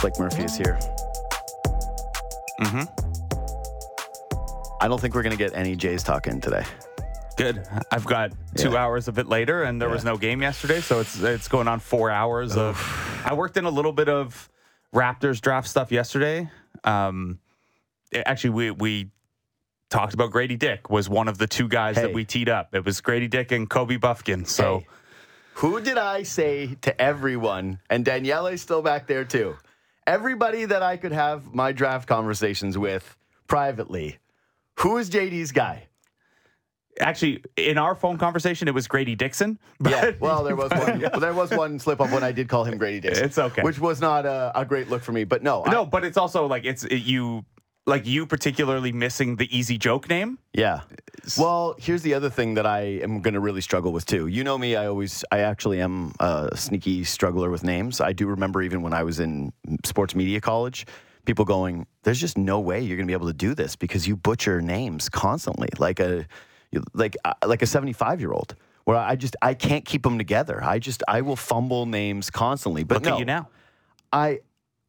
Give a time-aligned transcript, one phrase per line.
[0.00, 0.78] Blake Murphy is here.
[2.60, 2.82] Mm-hmm.
[4.80, 6.64] I don't think we're going to get any Jays talk in today.
[7.36, 7.66] Good.
[7.92, 8.84] I've got two Yeah.
[8.84, 11.78] hours of it later, and there was no game yesterday, so it's it's going on
[11.80, 12.76] four hours of.
[13.24, 14.48] I worked in a little bit of
[14.94, 16.50] Raptors draft stuff yesterday.
[16.84, 17.38] Um,
[18.14, 19.10] actually, we we
[19.90, 22.02] talked about Gradey Dick was one of the two guys Hey.
[22.02, 22.74] that we teed up.
[22.74, 24.44] It was Gradey Dick and Kobe Buffkin.
[24.44, 24.86] So Hey,
[25.54, 27.78] who did I say to everyone?
[27.88, 29.56] And Danielle is still back there too.
[30.08, 34.18] Everybody that I could have my draft conversations with privately.
[34.78, 35.84] Who is JD's guy?
[37.00, 39.58] actually, in our phone conversation, it was Grady Dixon.
[39.80, 41.20] But Yeah, well, there was one.
[41.20, 43.24] There was one slip up when I did call him Grady Dixon.
[43.26, 43.62] It's okay.
[43.62, 45.24] which was not a, a great look for me.
[45.24, 47.44] But no, I- no, but it's also like it's it, you
[47.88, 50.38] like you particularly missing the easy joke name.
[50.52, 50.82] Yeah.
[51.36, 54.28] Well, here's the other thing that I am going to really struggle with too.
[54.28, 58.00] You know me, I always, I actually am a sneaky struggler with names.
[58.00, 59.52] I do remember even when I was in
[59.84, 60.86] sports media college,
[61.24, 64.06] people going, "There's just no way you're going to be able to do this because
[64.06, 66.26] you butcher names constantly, like a,
[66.94, 70.64] like uh, like a 75 year old." Where I just I can't keep them together.
[70.64, 72.84] I just I will fumble names constantly.
[72.84, 73.48] But Look no, at you now.
[74.10, 74.40] I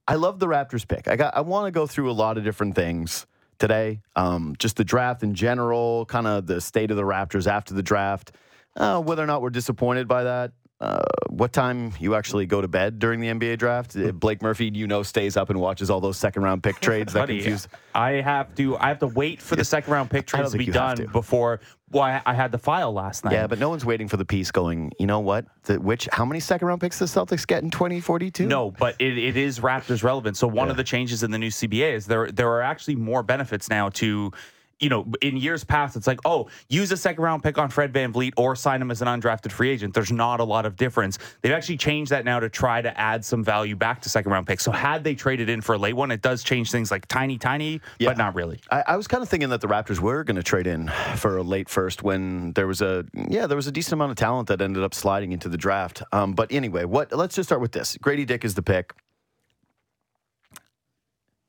[0.09, 1.07] I love the Raptors pick.
[1.07, 3.27] I got I want to go through a lot of different things
[3.59, 4.01] today.
[4.15, 7.83] Um, just the draft in general, kind of the state of the Raptors after the
[7.83, 8.31] draft,
[8.75, 10.51] uh, whether or not we're disappointed by that.
[10.81, 13.95] Uh, what time you actually go to bed during the NBA draft?
[13.95, 17.13] Uh, Blake Murphy, you know, stays up and watches all those second round pick trades
[17.13, 17.67] that Buddy, confuse.
[17.93, 18.77] I have to.
[18.77, 21.07] I have to wait for the second round pick trades to be done to.
[21.09, 21.59] before.
[21.91, 23.33] Well, I, had the file last night.
[23.33, 25.45] Yeah, but no one's waiting for the piece going, you know what?
[25.63, 28.45] The, which how many second round picks the Celtics get in 2042?
[28.45, 30.37] No, but it, it is Raptors relevant.
[30.37, 33.23] So one of the changes in the new CBA is there there are actually more
[33.23, 34.31] benefits now to
[34.79, 37.91] you know, in years past, it's like, oh, use a second round pick on Fred
[37.91, 39.93] VanVleet or sign him as an undrafted free agent.
[39.93, 41.17] There's not a lot of difference.
[41.41, 44.47] They've actually changed that now to try to add some value back to second round
[44.47, 44.63] picks.
[44.63, 47.37] So had they traded in for a late one, it does change things like tiny,
[47.37, 48.09] tiny, Yeah.
[48.09, 48.59] but not really.
[48.71, 51.37] I, I was kind of thinking that the Raptors were going to trade in for
[51.37, 54.47] a late first when there was a yeah there was a decent amount of talent
[54.47, 56.03] that ended up sliding into the draft.
[56.13, 57.97] Um, but anyway, what let's just start with this.
[57.97, 58.93] Gradey Dick is the pick.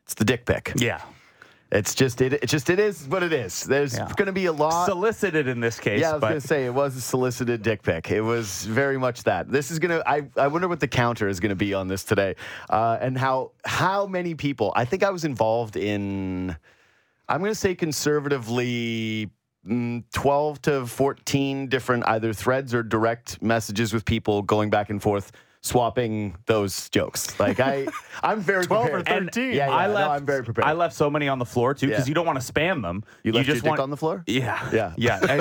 [0.05, 0.73] It's the Dick pick.
[0.77, 1.01] Yeah.
[1.73, 2.33] It's just it.
[2.33, 3.63] It just it is what it is.
[3.65, 4.11] There's Yeah.
[4.17, 4.87] going to be a lot.
[4.87, 6.01] Solicited in this case.
[6.01, 8.11] yeah, I was but going to say it was a solicited dick pic.
[8.11, 9.49] It was very much that.
[9.49, 10.03] This is gonna.
[10.05, 12.35] I I wonder what the counter is going to be on this today,
[12.69, 14.73] uh, and how how many people.
[14.75, 16.57] I think I was involved in.
[17.29, 19.31] I'm going to say conservatively.
[19.67, 25.01] mm, 12 to 14 different either threads or direct messages with people going back and
[25.03, 25.31] forth
[25.63, 27.87] swapping those jokes like i
[28.23, 29.25] i'm very 12 or prepared.
[29.27, 29.49] 13.
[29.53, 31.75] yeah, yeah I no, left, i'm very prepared I left so many on the floor
[31.75, 32.11] too because Yeah.
[32.11, 33.05] you don't want to spam them.
[33.25, 34.95] you left just your dick want on the floor Yeah, Yeah.
[34.97, 35.37] yeah, I-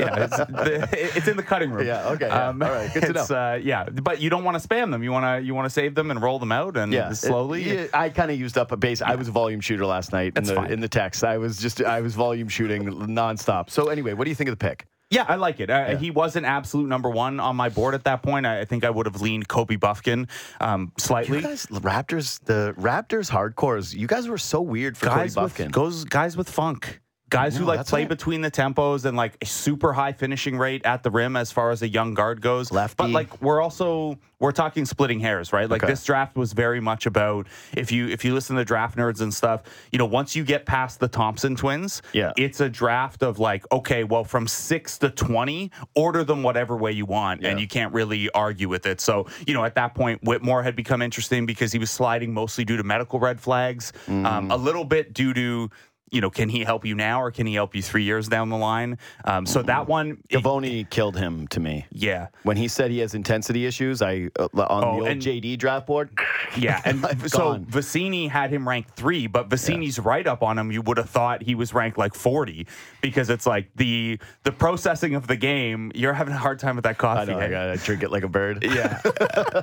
[0.00, 0.24] yeah.
[0.24, 1.86] It's, the, it's in the cutting room.
[1.86, 2.46] Yeah, okay, yeah.
[2.48, 5.02] All right, good to it's, Uh, yeah, but you don't want to spam them.
[5.02, 7.62] You want to you want to save them and roll them out and yeah, slowly.
[7.64, 9.02] It- yeah, I kind of used up a base.
[9.02, 10.72] I was a volume shooter last night in the fine.
[10.72, 11.22] in the text.
[11.24, 13.70] I was just I was volume shooting nonstop.
[13.70, 14.86] So anyway, what do you think of the pick?
[15.14, 15.70] Yeah, I like it.
[15.70, 18.46] Uh, He was an absolute number one on my board at that point.
[18.46, 20.28] I, I think I would have leaned Kobe Buffkin
[20.60, 21.38] um, slightly.
[21.38, 23.94] You guys, Raptors, the Raptors hardcores.
[23.94, 25.70] You guys were so weird for guys with Buffkin.
[25.70, 27.00] goes guys with funk.
[27.34, 28.08] Guys who like play right.
[28.08, 31.70] between the tempos and like a super high finishing rate at the rim as far
[31.70, 32.70] as a young guard goes.
[32.72, 32.94] Lefty.
[32.96, 35.68] But like we're also we're talking splitting hairs, right?
[35.70, 35.90] Like Okay.
[35.92, 37.46] this draft was very much about
[37.76, 40.66] if you if you listen to draft nerds and stuff, you know, once you get
[40.66, 42.32] past the Thompson twins, Yeah.
[42.36, 46.92] it's a draft of like, okay, well, from six to twenty, order them whatever way
[46.92, 49.00] you want, and you can't really argue with it.
[49.00, 52.64] So, you know, at that point, Whitmore had become interesting because he was sliding mostly
[52.64, 54.26] due to medical red flags, Mm.
[54.26, 55.70] um, a little bit due to.
[56.14, 58.48] You know, can he help you now or can he help you three years down
[58.48, 58.98] the line?
[59.24, 61.86] Um, so that one, it- killed him to me.
[61.90, 65.20] yeah, When he said he has intensity issues, I uh, on Oh, the old and-
[65.20, 66.10] JD draft board.
[66.56, 67.64] Yeah, and so gone.
[67.66, 71.42] Vecenie had him ranked three, but Vecenie's write up on him, you would have thought
[71.42, 72.68] he was ranked like forty
[73.00, 75.90] because it's like the the processing of the game.
[75.96, 77.32] You're having a hard time with that I coffee.
[77.32, 77.48] know I eh?
[77.48, 78.62] gotta drink it like a bird.
[78.62, 79.12] yeah, You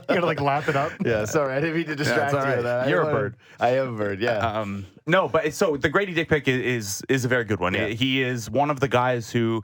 [0.10, 0.92] gotta like lap it up.
[1.06, 2.48] Yeah, sorry, I didn't mean to distract it's all you.
[2.48, 2.56] right.
[2.58, 2.90] with that.
[2.90, 3.36] You're a wanna- bird.
[3.62, 4.20] I am a bird.
[4.20, 4.38] Yeah.
[4.60, 7.74] um, no, but so the Gradey Dick pick is is, a very good one.
[7.74, 7.88] Yeah.
[7.88, 9.64] He is one of the guys who.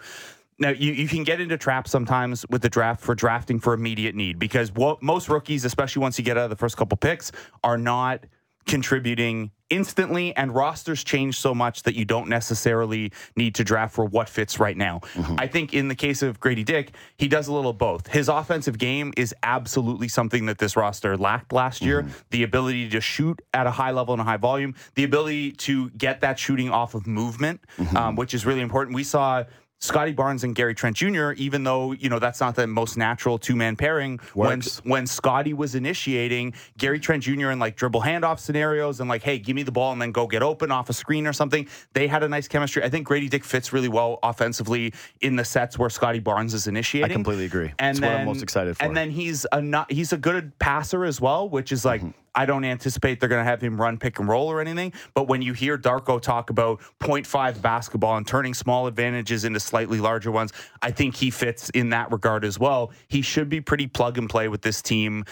[0.59, 4.15] Now you, you can get into traps sometimes with the draft for drafting for immediate
[4.15, 7.31] need because what most rookies, especially once you get out of the first couple picks,
[7.63, 8.23] are not
[8.67, 14.05] contributing instantly and rosters change so much that you don't necessarily need to draft for
[14.05, 14.99] what fits right now.
[15.13, 15.35] Mm-hmm.
[15.37, 18.07] I think in the case of Gradey Dick, he does a little of both.
[18.07, 22.03] His offensive game is absolutely something that this roster lacked last year.
[22.03, 22.11] Mm-hmm.
[22.29, 25.89] The ability to shoot at a high level and a high volume, the ability to
[25.91, 27.97] get that shooting off of movement, mm-hmm.
[27.97, 28.95] um, which is really important.
[28.95, 29.43] We saw
[29.79, 33.37] Scottie Barnes and Gary Trent Jr., even though, you know, that's not the most natural
[33.37, 34.19] two man pairing.
[34.33, 34.79] Works.
[34.83, 37.51] When when Scottie was initiating, Gary Trent Jr.
[37.51, 40.25] in like dribble handoff scenarios and like, hey, give me the ball and then go
[40.25, 41.67] get open off a screen or something.
[41.93, 42.83] They had a nice chemistry.
[42.83, 46.65] I think Gradey Dick fits really well offensively in the sets where Scottie Barnes is
[46.67, 47.11] initiating.
[47.11, 47.71] I completely agree.
[47.77, 48.83] And It's then, what I'm most excited for.
[48.83, 52.11] And then he's a not, he's a good passer as well, which is like mm-hmm.
[52.37, 54.93] I don't anticipate they're going to have him run pick and roll or anything.
[55.15, 59.99] But when you hear Darko talk about 0.5 basketball and turning small advantages into slightly
[59.99, 60.53] larger ones,
[60.83, 62.91] I think he fits in that regard as well.
[63.07, 65.25] He should be pretty plug and play with this team.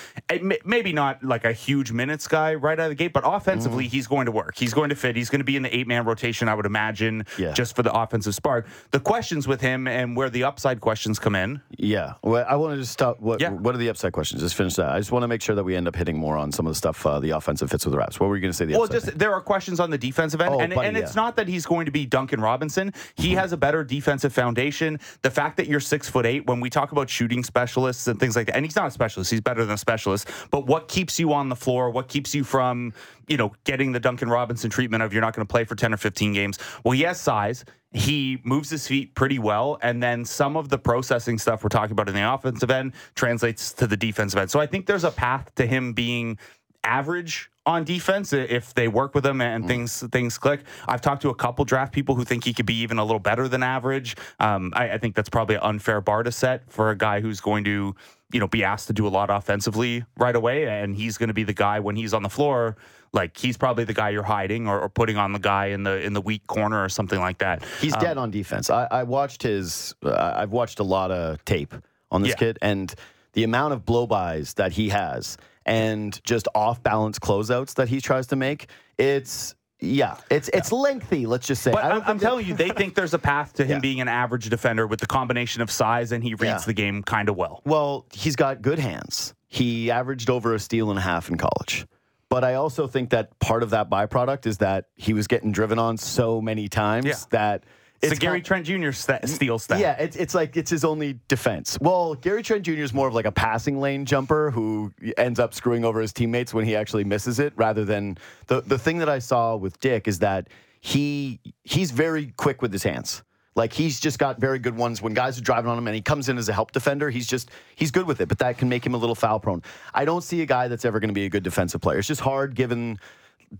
[0.66, 3.90] Maybe not like a huge minutes guy right out of the gate, but offensively, mm.
[3.90, 4.58] he's going to work.
[4.58, 5.16] He's going to fit.
[5.16, 7.54] He's going to be in the eight man rotation, I would imagine, Yeah.
[7.54, 8.68] just for the offensive spark.
[8.90, 11.62] The questions with him and where the upside questions come in.
[11.78, 12.14] Yeah.
[12.24, 13.20] Well, I want to just stop.
[13.20, 13.52] What, Yeah.
[13.52, 14.42] what are the upside questions?
[14.42, 14.90] Just finish that.
[14.90, 16.72] I just want to make sure that we end up hitting more on some of
[16.72, 18.20] the stuff, uh, the offensive fits with the Raps.
[18.20, 18.66] What were you going to say?
[18.66, 20.96] The Well, upside just there are questions on the defensive end, Oh, and, buddy, and
[20.96, 21.22] it's yeah.
[21.24, 22.94] not that he's going to be Duncan Robinson.
[23.16, 25.00] He has a better defensive foundation.
[25.24, 28.36] The fact that you're six foot eight, when we talk about shooting specialists and things
[28.36, 30.30] like that, and he's not a specialist, he's better than a specialist.
[30.52, 31.90] But what keeps you on the floor?
[31.90, 32.94] What keeps you from,
[33.28, 35.94] you know, getting the Duncan Robinson treatment of you're not going to play for ten
[35.94, 36.60] or fifteen games?
[36.84, 37.66] Well, he has size.
[37.92, 41.94] He moves his feet pretty well, and then some of the processing stuff we're talking
[41.94, 44.52] about in the offensive end translates to the defensive end.
[44.52, 46.38] So I think there's a path to him being
[46.86, 50.62] average on defense if they work with him and things things click.
[50.88, 53.20] I've talked to a couple draft people who think he could be even a little
[53.20, 54.16] better than average.
[54.40, 57.42] Um, I, I think that's probably an unfair bar to set for a guy who's
[57.42, 57.96] going to
[58.32, 61.34] you know be asked to do a lot offensively right away, and he's going to
[61.34, 62.76] be the guy when he's on the floor.
[63.14, 66.00] Like he's probably the guy you're hiding or, or putting on the guy in the
[66.04, 67.64] in the weak corner or something like that.
[67.82, 68.70] He's Um, dead on defense.
[68.70, 69.96] I, I watched his.
[70.04, 71.74] Uh, I've watched a lot of tape
[72.12, 72.36] on this Yeah.
[72.36, 72.94] kid, and
[73.34, 78.36] the amount of blow-bys that he has, and just off-balance closeouts that he tries to
[78.36, 78.70] make.
[78.98, 81.26] It's yeah, it's it's lengthy.
[81.26, 81.72] Let's just say.
[81.72, 83.80] But I I'm telling you, they think there's a path to him Yeah.
[83.80, 86.60] being an average defender with the combination of size and he reads Yeah.
[86.66, 87.62] the game kind of well.
[87.66, 89.34] Well, he's got good hands.
[89.48, 91.86] He averaged over a steal and a half in college.
[92.30, 95.78] But I also think that part of that byproduct is that he was getting driven
[95.78, 97.16] on so many times Yeah.
[97.32, 97.64] that
[98.02, 98.92] It's a Gary Trent Jr.
[98.92, 99.80] St- steal stat.
[99.80, 101.78] Yeah, it's, it's like it's his only defense.
[101.82, 102.74] Well, Gary Trent Jr.
[102.74, 106.54] is more of like a passing lane jumper who ends up screwing over his teammates
[106.54, 110.08] when he actually misses it, rather than the the thing that I saw with Dick
[110.08, 110.50] is that
[110.82, 113.24] he he's very quick with his hands.
[113.56, 116.02] Like he's just got very good ones when guys are driving on him and he
[116.02, 117.10] comes in as a help defender.
[117.10, 119.64] He's just he's good with it, but that can make him a little foul prone.
[119.94, 122.00] I don't see a guy that's ever going to be a good defensive player.
[122.00, 123.00] It's just hard given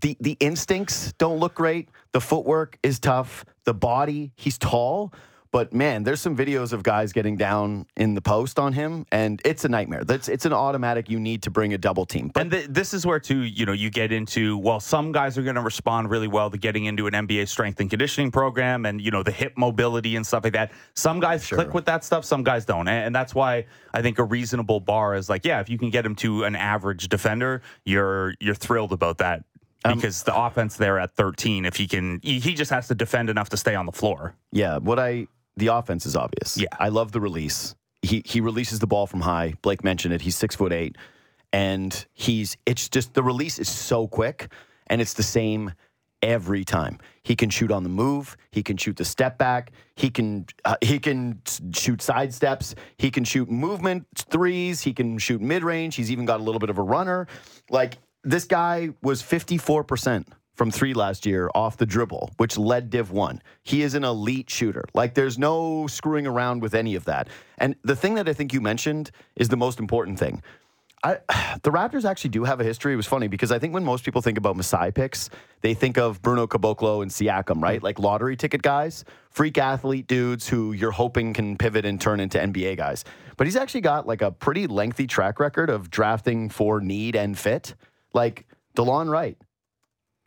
[0.00, 1.88] the the instincts don't look great.
[2.12, 3.44] The footwork is tough.
[3.64, 5.12] The body, he's tall,
[5.56, 9.40] but man, there's some videos of guys getting down in the post on him, and
[9.42, 10.04] it's a nightmare.
[10.04, 11.08] That's it's an automatic.
[11.08, 12.30] You need to bring a double team.
[12.34, 15.38] But And th- this is where too, you know, you get into well, some guys
[15.38, 18.84] are going to respond really well to getting into an NBA strength and conditioning program,
[18.84, 20.72] and you know the hip mobility and stuff like that.
[20.92, 24.18] Some guys click with that stuff, some guys don't, and, and that's why I think
[24.18, 27.62] a reasonable bar is like, yeah, if you can get him to an average defender,
[27.84, 29.44] you're you're thrilled about that
[29.94, 33.30] because the offense there at 13, if he can, he, he just has to defend
[33.30, 34.34] enough to stay on the floor.
[34.52, 36.56] yeah, what I the offense is obvious.
[36.56, 36.68] Yeah.
[36.78, 37.74] I love the release.
[38.02, 39.54] He he releases the ball from high.
[39.62, 40.20] Blake mentioned it.
[40.20, 40.96] He's six foot eight,
[41.52, 44.52] and he's it's just the release is so quick,
[44.86, 45.72] and it's the same
[46.22, 46.98] every time.
[47.22, 48.36] He can shoot on the move.
[48.50, 49.72] He can shoot the step back.
[49.94, 51.40] He can uh, he can
[51.72, 52.74] shoot side steps.
[52.98, 54.82] He can shoot movement threes.
[54.82, 55.96] He can shoot mid range.
[55.96, 57.26] He's even got a little bit of a runner.
[57.70, 62.58] Like this guy was fifty four percent from three last year off the dribble, which
[62.58, 63.42] led Div one.
[63.62, 64.84] He is an elite shooter.
[64.94, 67.28] Like there's no screwing around with any of that.
[67.58, 70.42] And the thing that I think you mentioned is the most important thing.
[71.04, 71.18] I,
[71.62, 72.94] the Raptors actually do have a history.
[72.94, 75.28] It was funny because I think when most people think about Masai picks,
[75.60, 77.82] they think of Bruno Caboclo and Siakam, right?
[77.82, 82.38] Like lottery ticket guys, freak athlete dudes who you're hoping can pivot and turn into
[82.38, 83.04] NBA guys.
[83.36, 87.38] But he's actually got like a pretty lengthy track record of drafting for need and
[87.38, 87.74] fit.
[88.16, 88.46] Like
[88.76, 89.36] DeLon Wright,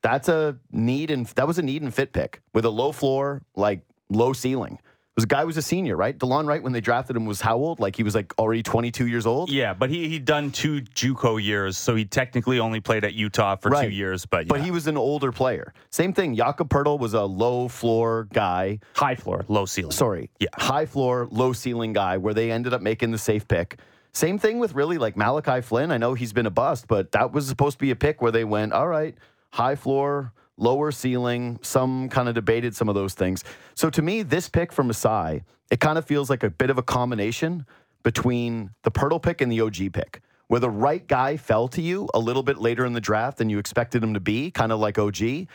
[0.03, 3.41] that's a need and that was a need and fit pick with a low floor,
[3.55, 4.73] like low ceiling.
[4.75, 6.17] It was a guy who was a senior, right?
[6.17, 7.79] DeLon Wright, when they drafted him, was how old?
[7.79, 9.49] Like he was like already 22 years old.
[9.49, 13.55] Yeah, but he he'd done two JUCO years, so he technically only played at Utah
[13.55, 14.25] for two years.
[14.27, 15.73] But But he was an older player.
[15.89, 16.35] Same thing.
[16.35, 18.79] Jakob Poeltl was a low floor guy.
[18.95, 19.91] high floor, low ceiling.
[19.91, 20.29] Sorry.
[20.39, 20.49] Yeah.
[20.53, 23.79] High floor, low ceiling guy where they ended up making the safe pick.
[24.13, 25.91] Same thing with really like Malachi Flynn.
[25.91, 28.31] I know he's been a bust, but that was supposed to be a pick where
[28.31, 29.15] they went, all right,
[29.51, 31.59] high floor, lower ceiling.
[31.61, 33.43] Some kind of debated some of those things.
[33.75, 36.77] So to me, this pick from Masai, it kind of feels like a bit of
[36.77, 37.65] a combination
[38.03, 42.09] between the Poeltl pick and the OG pick, where the right guy fell to you
[42.13, 44.79] a little bit later in the draft than you expected him to be, kind of
[44.79, 45.47] like OG,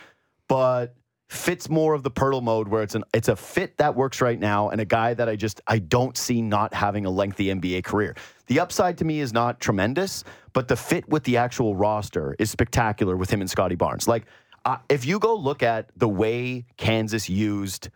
[0.47, 0.95] but
[1.27, 4.39] fits more of the Poeltl mode where it's an it's a fit that works right
[4.39, 7.83] now and a guy that I just I don't see not having a lengthy NBA
[7.83, 8.15] career.
[8.47, 10.23] The upside to me is not tremendous,
[10.53, 14.07] but the fit with the actual roster is spectacular with him and Scottie Barnes.
[14.07, 14.25] Like
[14.65, 17.89] uh, if you go look at the way Kansas used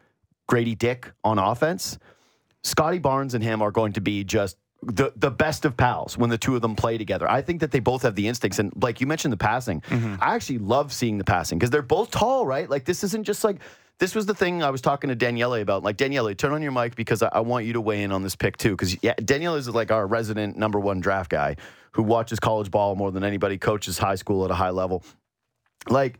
[0.50, 1.98] Gradey Dick on offense,
[2.64, 6.30] Scottie Barnes and him are going to be just the the best of pals when
[6.30, 7.30] the two of them play together.
[7.30, 9.84] I think that they both have the instincts, and like you mentioned, the passing.
[10.22, 12.70] I actually love seeing the passing because they're both tall, right?
[12.70, 13.58] Like this isn't just like
[14.00, 15.84] this was the thing I was talking to Daniele about.
[15.84, 18.24] Like Daniele, turn on your mic because I, I want you to weigh in on
[18.24, 18.72] this pick too.
[18.72, 21.58] Because yeah, Daniele is like our resident number one draft guy
[21.92, 25.04] who watches college ball more than anybody, coaches high school at a high level.
[25.90, 26.20] Like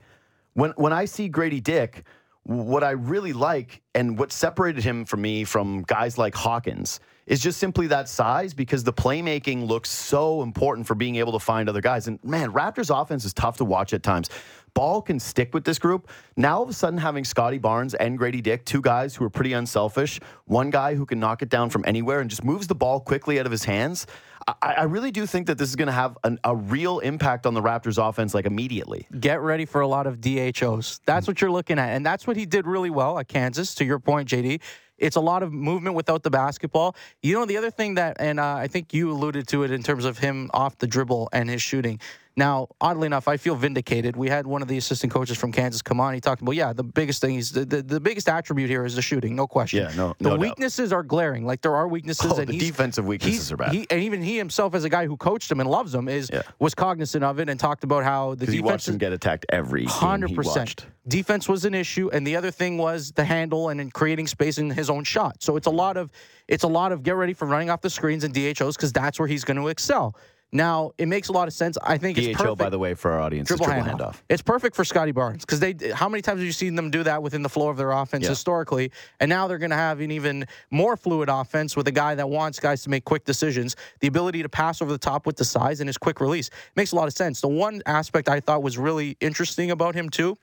[0.54, 2.04] when when I see Gradey Dick,
[2.44, 7.40] what I really like and what separated him from me from guys like Hawkins is
[7.40, 11.70] just simply that size because the playmaking looks so important for being able to find
[11.70, 12.08] other guys.
[12.08, 14.30] And man, Raptors offense is tough to watch at times.
[14.74, 16.10] Ball can stick with this group.
[16.36, 19.30] Now all of a sudden having Scottie Barnes and Gradey Dick, two guys who are
[19.30, 22.76] pretty unselfish, one guy who can knock it down from anywhere and just moves the
[22.76, 24.08] ball quickly out of his hands.
[24.48, 27.46] I, I really do think that this is going to have an, a real impact
[27.46, 29.08] on the Raptors offense like immediately.
[29.20, 31.02] get ready for a lot of DHOs.
[31.06, 31.90] That's what you're looking at.
[31.90, 34.62] And that's what he did really well at Kansas, to your point, JD.
[35.00, 36.96] It's a lot of movement without the basketball.
[37.22, 39.84] You know, the other thing that, and uh, I think you alluded to it in
[39.84, 42.00] terms of him off the dribble and his shooting.
[42.38, 44.16] Now, oddly enough, I feel vindicated.
[44.16, 46.14] We had one of the assistant coaches from Kansas come on.
[46.14, 48.96] He talked about, yeah, the biggest thing is the, the, the biggest attribute here is
[48.96, 49.84] the shooting, no question.
[49.84, 50.40] Yeah, no- The no doubt.
[50.40, 51.46] weaknesses are glaring.
[51.46, 52.32] Like there are weaknesses.
[52.32, 53.74] Oh, and the defensive weaknesses are bad.
[53.74, 56.30] He, and even he himself, as a guy who coached him and loves him, is
[56.32, 56.44] Yeah.
[56.60, 59.12] was cognizant of it and talked about how the Because he defense watched him get
[59.12, 60.86] attacked every hundred percent.
[61.10, 64.60] Defense was an issue, and the other thing was the handle and in creating space
[64.60, 65.42] in his own shot.
[65.44, 66.10] So it's a lot of
[66.48, 69.20] it's a lot of get ready for running off the screens and DHOs because that's
[69.20, 70.16] where he's going to excel.
[70.52, 71.78] Now it makes a lot of sense.
[71.84, 72.58] I think it's perfect.
[72.58, 74.00] by the way, for our audience, Dribble, is dribble handoff.
[74.14, 74.22] handoff.
[74.30, 75.76] It's perfect for Scottie Barnes because they.
[75.94, 78.24] How many times have you seen them do that within the flow of their offense
[78.24, 78.30] Yeah.
[78.30, 78.92] historically?
[79.20, 82.30] And now they're going to have an even more fluid offense with a guy that
[82.30, 83.76] wants guys to make quick decisions.
[84.00, 86.94] The ability to pass over the top with the size and his quick release makes
[86.94, 87.42] a lot of sense.
[87.42, 90.36] The one aspect I thought was really interesting about him too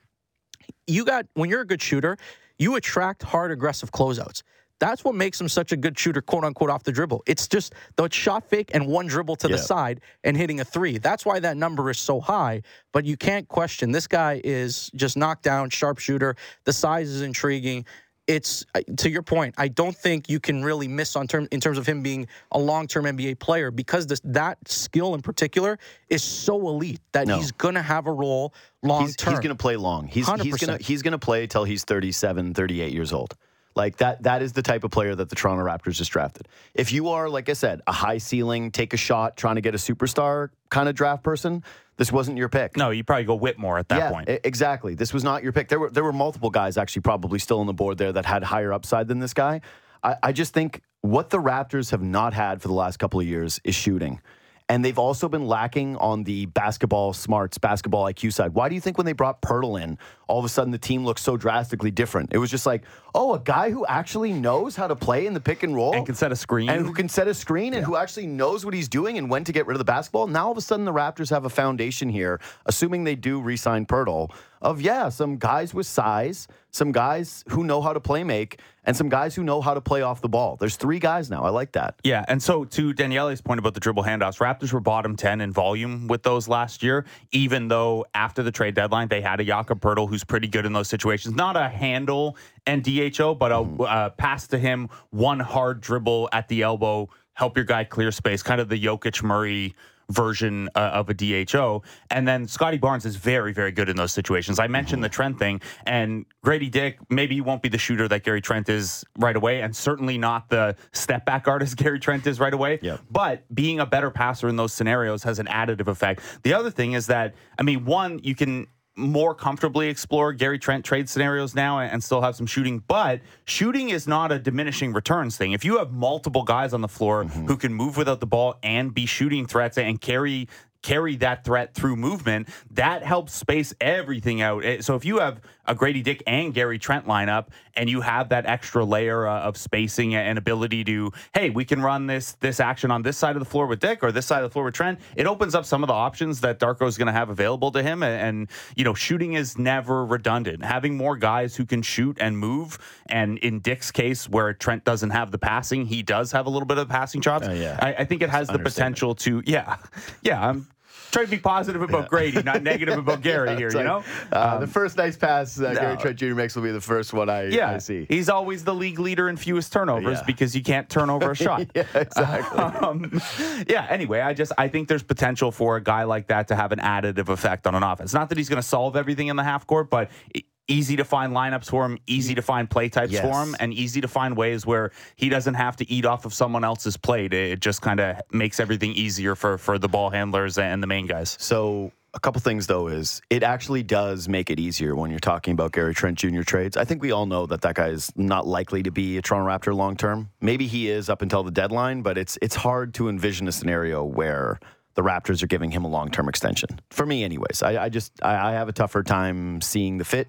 [0.87, 2.17] you got when you're a good shooter,
[2.59, 4.43] you attract hard, aggressive closeouts.
[4.79, 7.23] That's what makes him such a good shooter, quote unquote, off the dribble.
[7.27, 9.61] It's just the shot fake and one dribble to the Yeah.
[9.61, 10.99] side and hitting a three.
[10.99, 12.63] That's why that number is so high.
[12.93, 16.37] But you can't question this guy is just knockdown, sharpshooter.
[16.65, 17.87] The size is intriguing.
[18.27, 19.55] It's uh, to your point.
[19.57, 22.59] I don't think you can really miss on term in terms of him being a
[22.59, 25.79] long-term NBA player because this, that skill in particular
[26.11, 27.37] is so elite that No.
[27.39, 28.53] he's gonna have a role
[28.83, 29.33] long He's, term.
[29.35, 30.09] he's going to play long.
[30.09, 33.35] He's he's gonna he's going to play till he's 37, 38 years old.
[33.77, 36.49] Like that that is the type of player that the Toronto Raptors just drafted.
[36.75, 39.75] If you are like I said, a high ceiling, take a shot, trying to get
[39.75, 41.63] a superstar kind of draft person,
[41.97, 42.77] this wasn't your pick.
[42.77, 44.29] No, you probably go Whitmore at that yeah, point.
[44.45, 44.95] exactly.
[44.95, 45.69] This was not your pick.
[45.69, 48.43] There were there were multiple guys actually probably still on the board there that had
[48.43, 49.61] higher upside than this guy.
[50.03, 53.27] I, I just think what the Raptors have not had for the last couple of
[53.27, 54.21] years is shooting.
[54.69, 58.53] And they've also been lacking on the basketball smarts, basketball IQ side.
[58.53, 59.97] Why do you think when they brought Poeltl in,
[60.27, 62.33] all of a sudden the team looked so drastically different?
[62.33, 62.83] It was just like,
[63.15, 66.05] oh, a guy who actually knows how to play in the pick and roll and
[66.05, 66.69] can set a screen.
[66.69, 69.45] and who can set a screen and who actually knows what he's doing and when
[69.45, 70.27] to get rid of the basketball.
[70.27, 73.87] Now all of a sudden the Raptors have a foundation here, assuming they do re-sign
[73.87, 74.33] Poeltl,
[74.63, 78.97] of yeah, some guys with size, some guys who know how to play make, and
[78.97, 80.57] some guys who know how to play off the ball.
[80.57, 81.43] There's three guys now.
[81.43, 81.97] I like that.
[82.05, 85.53] Yeah, and so to Daniele's point about the dribble handoffs, Raptors were bottom 10 in
[85.53, 89.81] volume with those last year, even though after the trade deadline, they had a Jakob
[89.81, 91.35] Poeltl who's pretty good in those situations.
[91.35, 92.37] Not a handle
[92.67, 97.57] and DHO, but a uh, pass to him, one hard dribble at the elbow, help
[97.57, 99.75] your guy clear space, kind of the Jokic Murray
[100.11, 101.83] version uh, of a DHO.
[102.11, 104.59] And then Scottie Barnes is very, very good in those situations.
[104.59, 108.23] I mentioned the Trent thing, and Gradey Dick, maybe he won't be the shooter that
[108.23, 112.41] Gary Trent is right away, and certainly not the step back artist Gary Trent is
[112.41, 112.79] right away.
[112.83, 113.01] Yep.
[113.11, 116.23] But being a better passer in those scenarios has an additive effect.
[116.43, 120.85] The other thing is that, I mean, one, you can more comfortably explore Gary Trent
[120.85, 125.37] trade scenarios now and still have some shooting, but shooting is not a diminishing returns
[125.37, 125.53] thing.
[125.53, 128.93] If you have multiple guys on the floor who can move without the ball and
[128.95, 130.49] be shooting threats and carry
[130.83, 134.65] carry that threat through movement, that helps space everything out.
[134.65, 137.47] Eh, So if you have a Gradey Dick and Gary Trent lineup
[137.77, 141.83] and you have that extra layer uh, of spacing and ability to, hey, we can
[141.83, 144.43] run this this action on this side of the floor with Dick or this side
[144.43, 146.97] of the floor with Trent, it opens up some of the options that Darko is
[146.97, 148.03] going to have available to him.
[148.03, 150.65] And, and, you know, shooting is never redundant.
[150.65, 155.11] Having more guys who can shoot and move, and in Dick's case, where Trent doesn't
[155.11, 157.47] have the passing, he does have a little bit of passing chops.
[157.47, 157.79] Uh, yeah.
[157.81, 159.77] I, I think it has the potential to, yeah,
[160.23, 160.49] yeah.
[160.49, 160.69] I'm
[161.17, 163.67] trying to be positive about Gradey, not negative about Gary here.
[163.69, 164.05] It's you like, know.
[164.33, 165.97] uh, the first nice pass uh, Gary.
[165.97, 166.35] Trent Jr.
[166.35, 168.07] makes will be the first one I, Yeah, I see.
[168.09, 170.25] he's always the league leader in fewest turnovers Yeah.
[170.27, 171.67] because you can't turn over a shot.
[171.75, 172.59] yeah, exactly.
[172.59, 173.21] um,
[173.69, 173.87] yeah.
[173.89, 176.81] Anyway, I just I think there's potential for a guy like that to have an
[176.81, 178.13] additive effect on an offense.
[178.13, 181.05] Not that he's going to solve everything in the half court, but e- easy to
[181.05, 183.23] find lineups for him, easy to find play types Yes.
[183.23, 186.35] for him, and easy to find ways where he doesn't have to eat off of
[186.35, 187.33] someone else's plate.
[187.33, 191.07] It just kind of makes everything easier for for the ball handlers and the main
[191.07, 191.37] guys.
[191.41, 195.53] So a couple things though is it actually does make it easier when you're talking
[195.53, 196.41] about Gary Trent Jr.
[196.43, 196.77] trades.
[196.77, 199.49] I think we all know that that guy is not likely to be a Toronto
[199.51, 200.31] Raptor long term.
[200.41, 204.03] Maybe he is up until the deadline, but it's it's hard to envision a scenario
[204.03, 204.59] where
[204.95, 206.81] the Raptors are giving him a long term extension.
[206.91, 210.27] For me, anyways, I, I just I, I have a tougher time seeing the fit,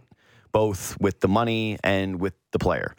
[0.57, 2.95] both with the money and with the player.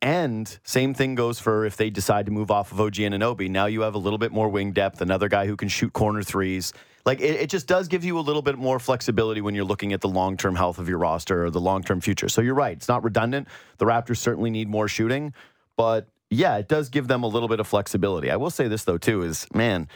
[0.00, 3.50] And same thing goes for if they decide to move off of OG Anunoby.
[3.50, 6.22] Now you have a little bit more wing depth, another guy who can shoot corner
[6.22, 6.72] threes.
[7.04, 9.92] Like it, it just does give you a little bit more flexibility when you're looking
[9.92, 12.30] at the long term health of your roster or the long term future.
[12.30, 12.78] So you're right.
[12.78, 13.46] It's not redundant.
[13.76, 15.34] The Raptors certainly need more shooting,
[15.76, 18.30] but yeah, it does give them a little bit of flexibility.
[18.30, 19.86] I will say this though too is man,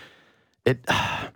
[0.67, 0.85] it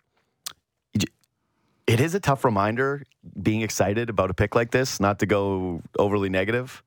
[1.91, 3.05] it is a tough reminder
[3.43, 6.85] being excited about a pick like this, not to go overly negative.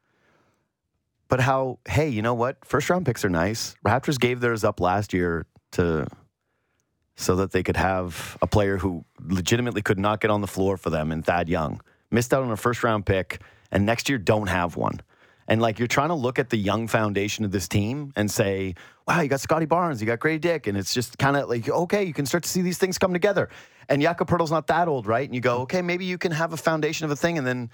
[1.28, 2.64] But how hey you know what?
[2.64, 3.76] First round picks are nice.
[3.86, 6.08] Raptors gave theirs up last year to
[7.18, 10.78] so that they could have a player who legitimately could not get on the floor
[10.78, 11.82] for them and thad young.
[12.10, 13.42] Missed out on a first round pick
[13.74, 15.02] and next year don't have one.
[15.50, 18.76] And like you're trying to look at the young foundation of this team and say
[19.06, 21.68] wow you got scottie barnes you got gradey dick and it's just kind of like
[21.68, 23.50] okay you can start to see these things come together
[23.90, 25.62] and Jakob Poeltl's not that old right and you go mm.
[25.64, 27.70] okay maybe you can have a foundation of a thing and then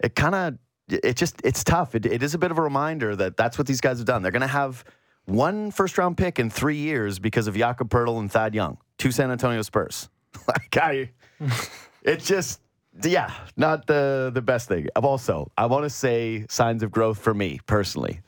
[0.00, 1.94] it kind of it just it's tough.
[1.94, 4.22] It, it is a bit of a reminder that that's what these guys have done.
[4.22, 4.84] They're going to have
[5.24, 9.10] one first round pick in three years because of Jakob Poeltl and Thad Young, two
[9.10, 10.08] San Antonio Spurs.
[10.48, 11.10] like I,
[12.02, 12.60] it's just
[13.02, 14.88] yeah, not the the best thing.
[14.96, 18.20] Also I want to say signs of growth for me personally.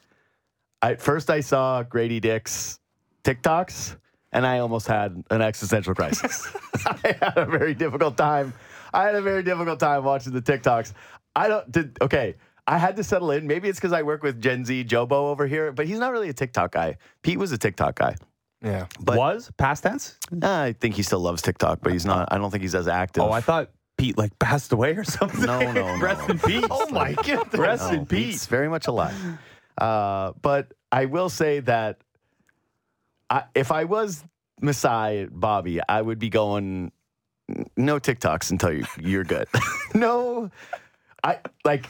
[0.83, 2.81] I first I saw Gradey Dick's
[3.25, 3.97] TikToks
[4.33, 6.47] and I almost had an existential crisis.
[6.86, 8.52] I had a very difficult time.
[8.93, 10.93] I had a very difficult time watching the TikToks.
[11.34, 12.36] I don't did okay.
[12.69, 13.47] I had to settle in.
[13.47, 16.28] Maybe it's because I work with Gen Z Jobo over here, but he's not really
[16.28, 16.97] a TikTok guy.
[17.23, 18.17] Pete was a TikTok guy.
[18.62, 18.86] Yeah.
[19.00, 20.17] But- Was past tense?
[20.43, 22.28] I think he still loves TikTok, but he's not.
[22.32, 23.23] I don't think he's as active.
[23.23, 25.43] Oh, I thought Pete like passed away or something.
[25.47, 26.02] No, no, no.
[26.02, 26.65] Rest in peace.
[26.71, 27.54] Oh my goodness.
[27.54, 29.15] Rest No, in Pete's very much alive.
[29.78, 32.00] Uh, but I will say that
[33.54, 34.25] If I was
[34.60, 36.93] Masai Bobby, I would be going
[37.76, 39.49] no TikToks until you, you're good.
[39.95, 40.50] no,
[41.23, 41.86] I like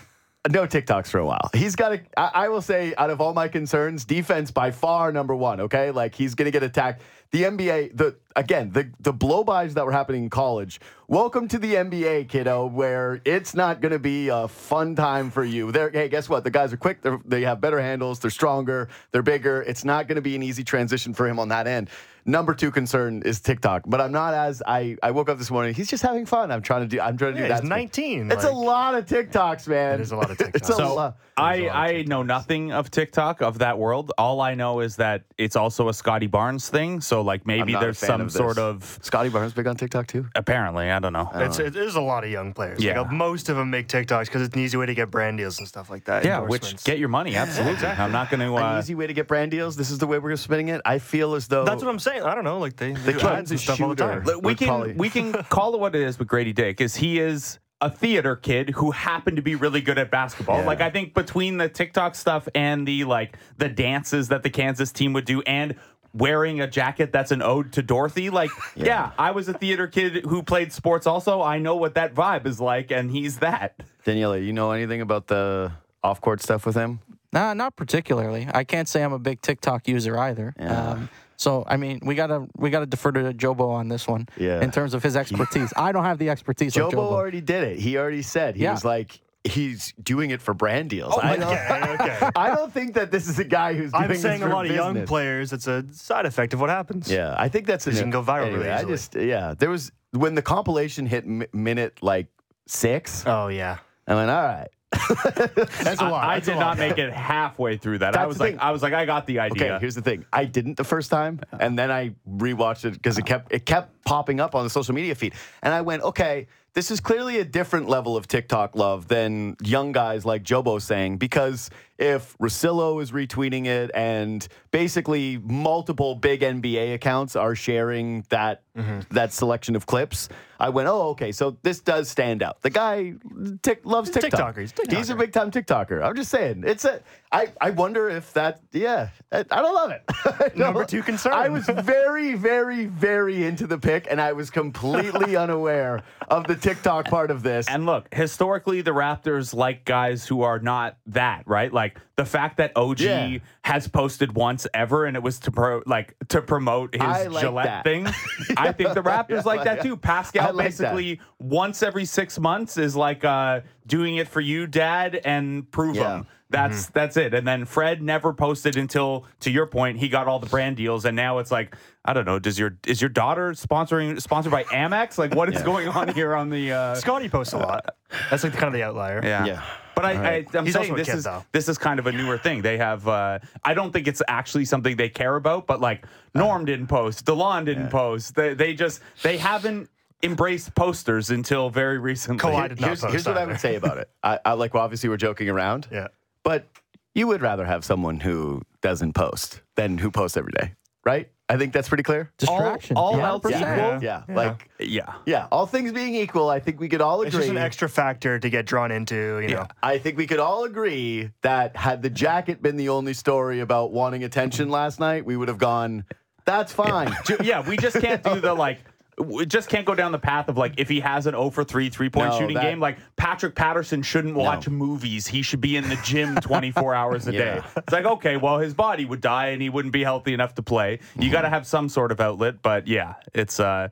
[0.50, 1.50] no TikToks for a while.
[1.54, 2.00] He's got to.
[2.16, 5.60] I, I will say, out of all my concerns, defense by far number one.
[5.60, 7.02] Okay, like he's going to get attacked.
[7.32, 10.80] The NBA, the again, the the blowbys that were happening in college.
[11.08, 15.44] Welcome to the NBA, kiddo, where it's not going to be a fun time for
[15.44, 15.72] you.
[15.72, 16.44] They're, hey, guess what?
[16.44, 16.98] The guys are quick.
[17.24, 18.20] They have better handles.
[18.20, 18.88] They're stronger.
[19.10, 19.62] They're bigger.
[19.62, 21.90] It's not going to be an easy transition for him on that end.
[22.26, 24.96] Number two concern is TikTok, but I'm not as I.
[25.02, 25.74] I woke up this morning.
[25.74, 26.50] He's just having fun.
[26.50, 27.00] I'm trying to do.
[27.00, 29.94] I'm trying to Yeah, do he's 19, It's a lot of TikToks, man.
[29.94, 30.76] It is a lot of it's a TikToks.
[30.76, 31.16] So lot.
[31.36, 34.10] I, I know nothing of TikTok of that world.
[34.18, 37.00] All I know is that it's also a Scottie Barnes thing.
[37.00, 40.26] So like maybe there's some of sort of Scottie Barnes big on TikTok too.
[40.34, 41.30] apparently I don't know.
[41.34, 42.82] It's, it is a lot of young players.
[42.82, 43.00] Yeah.
[43.02, 45.38] Like, uh, most of them make TikToks because it's an easy way to get brand
[45.38, 46.24] deals and stuff like that.
[46.24, 47.86] yeah, which get your money absolutely.
[47.86, 48.56] I'm not going to.
[48.56, 49.76] An Uh, easy way to get brand deals.
[49.76, 50.80] This is the way we're spinning it.
[50.86, 52.15] I feel as though That's what I'm saying.
[52.20, 52.58] I don't know.
[52.58, 54.24] Like they, they do kid's ads and stuff all the time.
[54.24, 56.96] Look, we can probably- we can call it what it is with Gradey Dick is
[56.96, 60.60] he is a theater kid who happened to be really good at basketball.
[60.60, 60.66] Yeah.
[60.66, 64.92] Like I think between the TikTok stuff and the like the dances that the Kansas
[64.92, 65.74] team would do and
[66.14, 69.10] wearing a jacket that's an ode to Dorothy, like yeah.
[69.18, 71.42] I was a theater kid who played sports also.
[71.42, 73.74] I know what that vibe is like and he's that.
[74.06, 77.00] Daniela, you know anything about the off court stuff with him?
[77.32, 78.48] Nah, not particularly.
[78.54, 80.54] I can't say I'm a big TikTok user either.
[80.58, 80.90] Yeah.
[80.92, 84.28] Um, so I mean, we gotta we gotta defer to Jobo on this one.
[84.36, 84.60] Yeah.
[84.62, 86.74] In terms of his expertise, I don't have the expertise.
[86.74, 87.10] Jobo like Jobo.
[87.12, 87.78] already did it.
[87.78, 88.72] He already said he Yeah.
[88.72, 91.14] was like he's doing it for brand deals.
[91.16, 92.30] Oh, I, don't, okay, okay.
[92.36, 93.92] I don't think that this is a guy who's.
[93.92, 95.52] Doing I'm this saying a for lot of young players.
[95.52, 97.08] It's a side effect of what happens.
[97.10, 99.70] Yeah, I think that's an, You can go viral anyway, really I just yeah, there
[99.70, 102.26] was when the compilation hit m- minute like
[102.66, 103.22] six.
[103.26, 103.78] Oh yeah.
[104.08, 104.68] I went all right.
[104.92, 106.24] That's a lot.
[106.24, 106.60] I, I did lot.
[106.60, 108.16] not make it halfway through that.
[108.16, 108.58] I was like.
[108.58, 109.74] I was like I got the idea.
[109.74, 110.24] Okay, here's the thing.
[110.32, 114.04] I didn't the first time, and then I rewatched it because it kept it kept
[114.04, 116.46] popping up on the social media feed, and I went, okay,
[116.76, 121.16] this is clearly a different level of TikTok love than young guys like Jobo saying
[121.16, 128.62] because if Rosillo is retweeting it and basically multiple big NBA accounts are sharing that
[128.76, 129.00] mm-hmm.
[129.10, 130.28] that selection of clips,
[130.58, 132.62] I went, oh, okay, so this does stand out.
[132.62, 133.14] The guy
[133.62, 134.56] tick, loves TikTok.
[134.56, 134.60] TikToker.
[134.60, 136.02] He's a He's a big time TikToker.
[136.02, 137.00] I'm just saying, it's a.
[137.32, 138.60] I I wonder if that.
[138.72, 140.56] Yeah, I, I don't love it.
[140.56, 141.32] Number two concern.
[141.32, 146.54] I was very, very, very into the pick, and I was completely unaware of the
[146.54, 147.68] TikTok part of this.
[147.68, 151.72] And look, historically, the Raptors like guys who are not that, right?
[151.72, 151.85] Like
[152.16, 153.38] the fact that OG Yeah.
[153.62, 157.64] has posted once ever, and it was to pro, like to promote his like Gillette
[157.66, 157.84] that.
[157.84, 158.06] thing.
[158.56, 159.96] I think the Raptors Yeah, like that too.
[159.96, 165.20] Pascal like basically once every six months is like uh, doing it for you, Dad,
[165.24, 166.02] and prove Yeah.
[166.04, 166.26] them.
[166.48, 167.34] That's that's it.
[167.34, 171.04] And then Fred never posted until, to your point, he got all the brand deals,
[171.04, 172.38] and now it's like I don't know.
[172.38, 175.18] Does your is your daughter sponsoring sponsored by Amex?
[175.18, 176.70] Like what is going on here on the?
[176.72, 177.96] Uh, Scottie posts a lot.
[178.30, 179.20] That's like kind of the outlier.
[179.24, 179.44] yeah.
[179.44, 179.62] Yeah.
[179.96, 180.54] But I, right.
[180.54, 181.42] I, I'm He's saying this kid, is though.
[181.52, 182.60] this is kind of a newer thing.
[182.60, 183.08] They have.
[183.08, 185.66] Uh, I don't think it's actually something they care about.
[185.66, 186.04] But like
[186.34, 188.34] Norm didn't post, Delon didn't post.
[188.34, 189.88] They, they just they haven't
[190.22, 192.38] embraced posters until very recently.
[192.38, 194.10] Kawhi did not here's, post here's what I would say about it.
[194.22, 194.74] I, I like.
[194.74, 195.88] Well, obviously, we're joking around.
[195.90, 196.08] Yeah.
[196.42, 196.66] But
[197.14, 200.74] you would rather have someone who doesn't post than who posts every day,
[201.06, 201.30] right?
[201.48, 202.32] I think that's pretty clear.
[202.38, 202.96] Distraction.
[202.96, 203.60] all Yeah, else 100%.
[203.60, 204.02] equal?
[204.02, 204.22] Yeah.
[204.28, 205.14] Like, Yeah.
[205.26, 205.46] yeah.
[205.52, 207.28] All things being equal, I think we could all agree.
[207.28, 207.46] It's agree.
[207.46, 209.66] just an extra factor to get drawn into, you know.
[209.82, 213.92] I think we could all agree that had the jacket been the only story about
[213.92, 216.04] wanting attention last night, we would have gone,
[216.44, 217.14] that's fine.
[217.24, 218.78] Ju- yeah, we just can't do the like.
[219.18, 221.64] We just can't go down the path of like if he has an 0 for
[221.64, 225.26] 3 three point No, shooting that- game, like Patrick Patterson shouldn't watch movies.
[225.26, 227.62] He should be in the gym 24 hours a day.
[227.76, 230.62] It's like, okay, well, his body would die and he wouldn't be healthy enough to
[230.62, 230.98] play.
[231.18, 233.88] You got to have some sort of outlet, but yeah, it's uh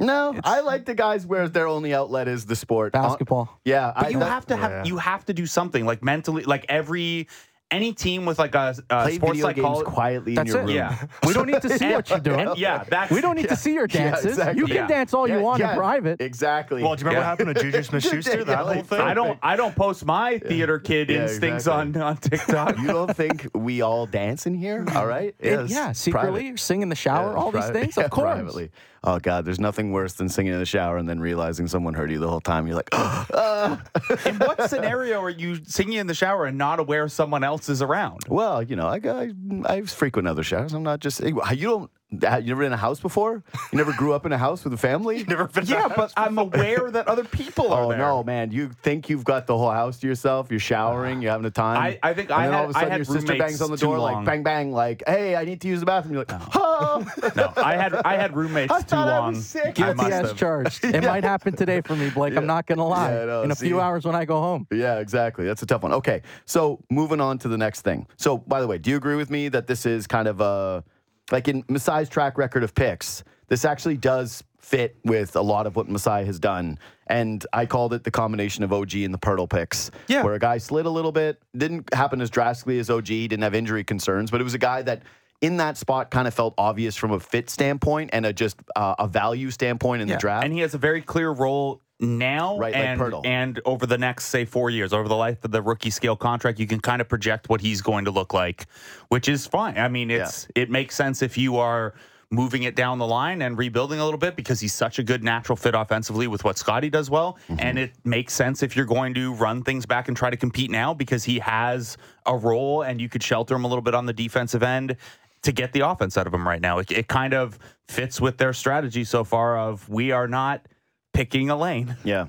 [0.00, 2.94] No, I like the guys where their only outlet is the sport.
[2.96, 3.60] Uh, Basketball.
[3.64, 3.92] yeah.
[3.96, 4.84] But I, you that- have to have Yeah.
[4.84, 7.28] you have to do something like mentally like every
[7.74, 10.66] any team with like a, a play sports video games quietly That's in your it.
[10.66, 10.74] room.
[10.76, 11.06] yeah.
[11.26, 12.40] We don't need to see what you're doing.
[12.48, 14.26] And yeah, that's We don't need to see your Yeah, dances.
[14.26, 14.58] exactly.
[14.60, 14.86] You can Yeah.
[14.86, 16.20] dance all you want yeah, in private.
[16.20, 16.82] Exactly.
[16.82, 17.30] Well, do you remember Yeah.
[17.30, 18.44] what happened to Juju Smith-Schuster?
[18.44, 19.00] That whole thing.
[19.00, 22.00] I don't I don't post my theater kid Yeah, instincts exactly.
[22.00, 22.78] on on TikTok.
[22.78, 24.84] you don't think we all dance in here?
[24.94, 25.34] All right.
[25.40, 25.96] And Yes, yeah, private.
[25.96, 27.96] secretly sing in the shower, Yeah, all these things.
[27.96, 28.24] yeah, Of course.
[28.34, 28.70] Privately.
[29.06, 32.10] Oh God, there's nothing worse than singing in the shower and then realizing someone heard
[32.10, 32.66] you the whole time.
[32.66, 33.82] You're like, "Ah."
[34.24, 37.82] in what scenario are you singing in the shower and not aware someone else is
[37.82, 38.22] around?
[38.28, 39.32] well, you know, I, I
[39.66, 40.72] I frequent other showers.
[40.72, 41.90] I'm not just you don't.
[42.22, 43.42] You never been in a house before?
[43.72, 45.24] You never grew up in a house with a family?
[45.28, 47.98] Never been Yeah, but I'm aware that other people are Oh there.
[47.98, 48.52] no, man!
[48.52, 50.48] You think you've got the whole house to yourself?
[50.50, 51.78] You're showering, you're having a time.
[51.78, 53.60] I- I think and I then had- all of a I sudden your sister bangs
[53.62, 54.14] on the door long.
[54.16, 56.14] like bang bang, like hey, I need to use the bathroom.
[56.14, 57.04] You're like, oh,
[57.36, 59.42] No, I had I had roommates I too thought I was long.
[59.42, 59.66] sick.
[59.66, 60.84] I Guilty must as charged.
[60.84, 62.36] It might happen today for me, Blake.
[62.36, 63.12] I'm not gonna lie.
[63.14, 64.66] Yeah, no, in a few hours when I go home.
[64.72, 65.44] Yeah, exactly.
[65.46, 65.92] That's a tough one.
[65.92, 68.06] Okay, so moving on to the next thing.
[68.16, 70.84] So, by the way, do you agree with me that this is kind of a
[71.30, 73.24] like in Masai's track record of picks?
[73.48, 77.92] This actually does fit with a lot of what Masai has done, and I called
[77.92, 79.90] it the combination of OG and the Poeltl picks.
[80.08, 80.22] Yeah.
[80.22, 83.06] where a guy slid a little bit, didn't happen as drastically as OG.
[83.06, 85.02] Didn't have injury concerns, but it was a guy that.
[85.40, 88.94] In that spot, kind of felt obvious from a fit standpoint and a just uh,
[88.98, 90.44] a value standpoint in the draft.
[90.44, 93.26] And he has a very clear role now Right, and, Poeltl.
[93.26, 96.58] and over the next, say, four years, over the life of the rookie scale contract,
[96.58, 98.66] you can kind of project what he's going to look like,
[99.08, 99.78] which is fine.
[99.78, 101.94] I mean, it's it makes sense if you are
[102.30, 105.22] moving it down the line and rebuilding a little bit because he's such a good
[105.22, 107.38] natural fit offensively with what Scottie does well.
[107.48, 107.60] Mm-hmm.
[107.60, 110.70] And it makes sense if you're going to run things back and try to compete
[110.70, 114.06] now because he has a role and you could shelter him a little bit on
[114.06, 114.96] the defensive end
[115.42, 116.78] to get the offense out of him right now.
[116.78, 120.66] It, it kind of fits with their strategy so far of we are not
[121.14, 121.96] picking a lane.
[122.04, 122.26] Yeah.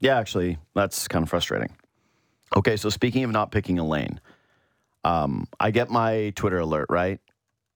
[0.00, 1.76] Yeah, actually, that's kind of frustrating.
[2.56, 4.20] Okay, so speaking of not picking a lane,
[5.04, 7.20] um, I get my Twitter alert, right?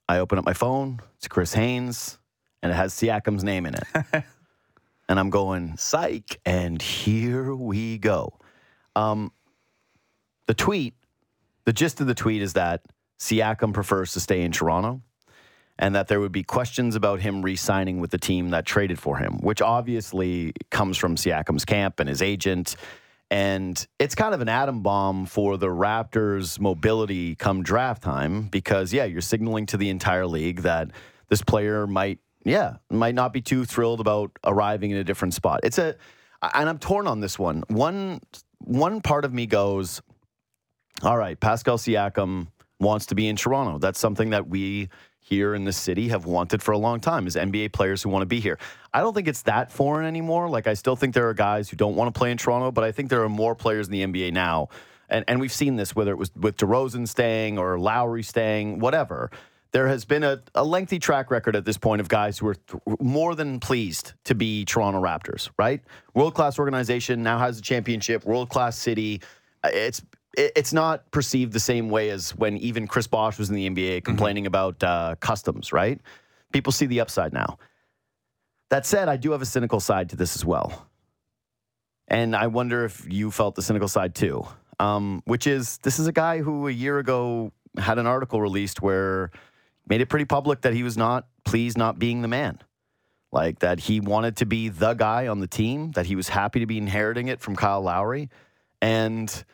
[0.09, 2.19] I open up my phone, it's Chris Haynes,
[2.63, 3.85] and it has Siakam's name in it.
[5.09, 8.39] and I'm going, psych, and here we go.
[8.97, 9.31] Um,
[10.47, 10.95] the tweet,
[11.65, 12.83] the gist of the tweet is that
[13.21, 15.01] Siakam prefers to stay in Toronto
[15.79, 18.99] and that there would be questions about him re signing with the team that traded
[18.99, 22.77] for him, which obviously comes from Siakam's camp and his agent.
[23.31, 28.93] And it's kind of an atom bomb for the Raptors' mobility come draft time because,
[28.93, 30.93] yeah, you're signaling to the entire league that
[31.29, 35.61] this player might, yeah, might not be too thrilled about arriving in a different spot.
[35.65, 35.97] It's a,
[36.55, 37.65] and I'm torn on this one.
[37.67, 38.21] One,
[38.59, 40.01] one part of me goes,
[41.03, 42.47] all right, Pascal Siakam
[42.79, 43.79] wants to be in Toronto.
[43.79, 44.89] That's something that we
[45.29, 48.23] here in the city have wanted for a long time is NBA players who want
[48.23, 48.59] to be here.
[48.95, 50.49] I don't think it's that foreign anymore.
[50.49, 52.85] Like I still think there are guys who don't want to play in Toronto, but
[52.85, 54.69] I think there are more players in the NBA now
[55.09, 59.31] and, and we've seen this whether it was with DeRozan staying or Lowry staying, whatever.
[59.73, 62.55] There has been a, a lengthy track record at this point of guys who are
[62.55, 65.83] th- more than pleased to be Toronto Raptors, right?
[66.15, 69.21] World class organization now has a championship, world class city.
[69.63, 70.03] Uh, It's
[70.37, 73.67] it- it's not perceived the same way as when even Chris Bosh was in the
[73.67, 76.01] NBA complaining about uh, customs, right?
[76.53, 77.59] People see the upside now.
[78.71, 80.87] That said, I do have a cynical side to this as well.
[82.09, 84.47] And I wonder if you felt the cynical side too,
[84.79, 88.81] um, which is this is a guy who a year ago had an article released
[88.81, 89.31] where
[89.89, 92.61] made it pretty public that he was not pleased not being the man.
[93.33, 96.61] Like that he wanted to be the guy on the team, that he was happy
[96.61, 98.31] to be inheriting it from Kyle Lowry.
[98.81, 99.45] And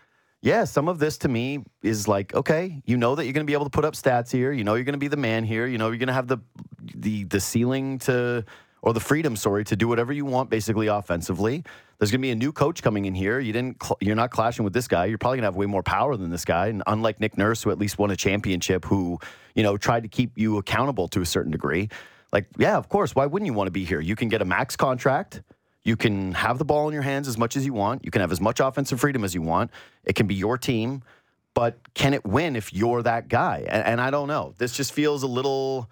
[0.43, 3.51] yeah, some of this to me is like, okay, you know that you're going to
[3.51, 4.53] be able to put up stats here.
[4.53, 5.67] You know you're going to be the man here.
[5.67, 6.39] You know you're going to have the
[6.95, 8.45] the the ceiling to
[8.83, 11.65] or the freedom, sorry, to do whatever you want, basically offensively.
[11.99, 13.39] There's going to be a new coach coming in here.
[13.39, 15.05] You didn't, cl- you're not clashing with this guy.
[15.05, 16.67] You're probably going to have way more power than this guy.
[16.67, 19.21] And unlike Nick Nurse, who at least won a championship, who
[19.55, 21.89] you know tried to keep you accountable to a certain degree.
[22.33, 23.15] Like, yeah, of course.
[23.15, 24.01] Why wouldn't you want to be here?
[24.01, 25.43] You can get a max contract.
[25.85, 28.05] You can have the ball in your hands as much as you want.
[28.05, 29.71] You can have as much offensive freedom as you want.
[30.05, 31.03] It can be your team,
[31.55, 33.65] but can it win if you're that guy?
[33.69, 34.55] And, and I don't know.
[34.59, 35.91] This just feels a little.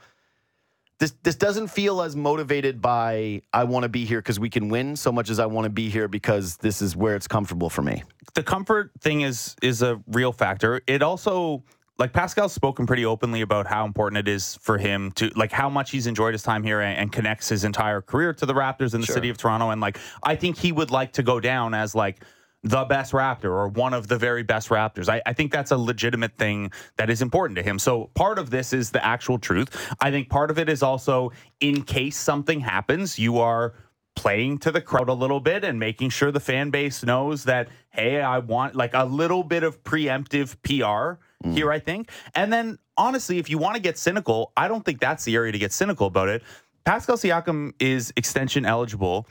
[0.99, 4.69] This this doesn't feel as motivated by I want to be here because we can
[4.69, 7.71] win so much as I want to be here because this is where it's comfortable
[7.71, 8.03] for me.
[8.35, 10.83] the comfort thing is is a real factor.
[10.87, 11.65] It also
[12.01, 15.69] like Pascal's spoken pretty openly about how important it is for him to like how
[15.69, 18.95] much he's enjoyed his time here and, and connects his entire career to the Raptors
[18.95, 19.69] in the city of Toronto.
[19.69, 22.25] And like I think he would like to go down as like
[22.63, 25.11] the best Raptor or one of the very best Raptors.
[25.11, 27.79] I, I think that's a legitimate thing that is important to him.
[27.79, 29.95] So part of this is the actual truth.
[30.01, 33.75] I think part of it is also in case something happens, you are
[34.17, 37.69] playing to the crowd a little bit and making sure the fan base knows that
[37.91, 41.55] hey i want like a little bit of preemptive pr Mm.
[41.55, 45.01] here i think and then honestly if you want to get cynical i don't think
[45.01, 46.43] that's the area to get cynical about it
[46.85, 49.27] pascal siakam is extension eligible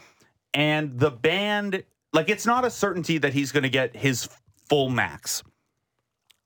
[0.54, 4.28] and the band like it's not a certainty that he's going to get his
[4.70, 5.44] full max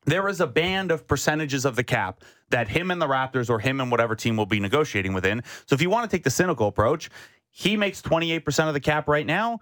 [0.05, 3.59] there is a band of percentages of the cap that him and the Raptors or
[3.59, 5.43] him and whatever team will be negotiating within.
[5.65, 7.09] So if you want to take the cynical approach,
[7.49, 9.59] he makes 28% of the cap right now.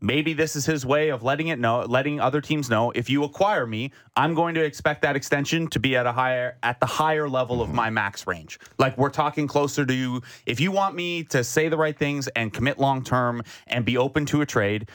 [0.00, 3.24] Maybe this is his way of letting it know, letting other teams know if you
[3.24, 6.86] acquire me, I'm going to expect that extension to be at a higher at the
[6.86, 8.58] higher level of my max range.
[8.78, 12.28] Like we're talking closer to you, if you want me to say the right things
[12.28, 14.90] and commit long term and be open to a trade,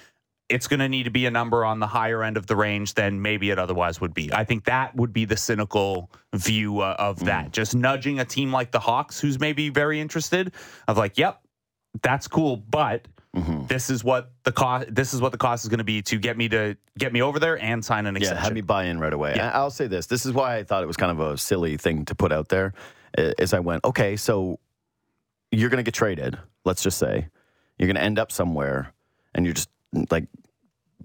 [0.50, 2.94] it's going to need to be a number on the higher end of the range
[2.94, 4.32] than maybe it otherwise would be.
[4.34, 7.54] I think that would be the cynical view uh, of that.
[7.54, 10.54] Just nudging a team like the Hawks, who's maybe very interested,
[10.88, 11.42] of like, yep,
[12.04, 13.68] that's cool, but Mm-hmm.
[13.68, 14.94] this is what the cost.
[14.94, 17.22] This is what the cost is going to be to get me to get me
[17.22, 18.44] over there and sign an Yeah, extension.
[18.44, 19.36] have me buy in right away.
[19.38, 19.52] Yeah.
[19.54, 20.08] I'll say this.
[20.08, 22.50] This is why I thought it was kind of a silly thing to put out
[22.50, 22.74] there.
[23.18, 24.60] i- I went, okay, so
[25.50, 26.38] you're going to get traded.
[26.66, 27.28] Let's just say
[27.78, 28.94] you're going to end up somewhere,
[29.34, 29.70] and you're just
[30.10, 30.26] like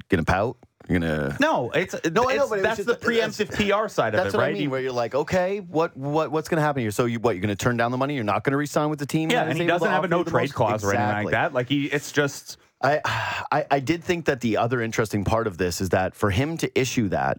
[0.08, 0.56] going to pout.
[0.88, 1.36] You're going to.
[1.40, 3.50] no, it's No, I know, but it that's just- the that's- preemptive
[3.82, 4.54] PR side of That's it, what right?
[4.54, 4.70] I mean.
[4.70, 6.90] Where you're like, okay, what what what's going to happen here?
[6.92, 7.34] So you what?
[7.34, 8.14] You're going to turn down the money?
[8.14, 9.30] You're not going to resign with the team?
[9.30, 10.54] yeah, that and is he able to doesn't have a offer no the trade most?
[10.54, 11.32] clause or anything like Exactly.
[11.32, 11.52] that.
[11.54, 13.00] Like he, it's just I,
[13.50, 16.56] I I did think that the other interesting part of this is that for him
[16.58, 17.38] to issue that,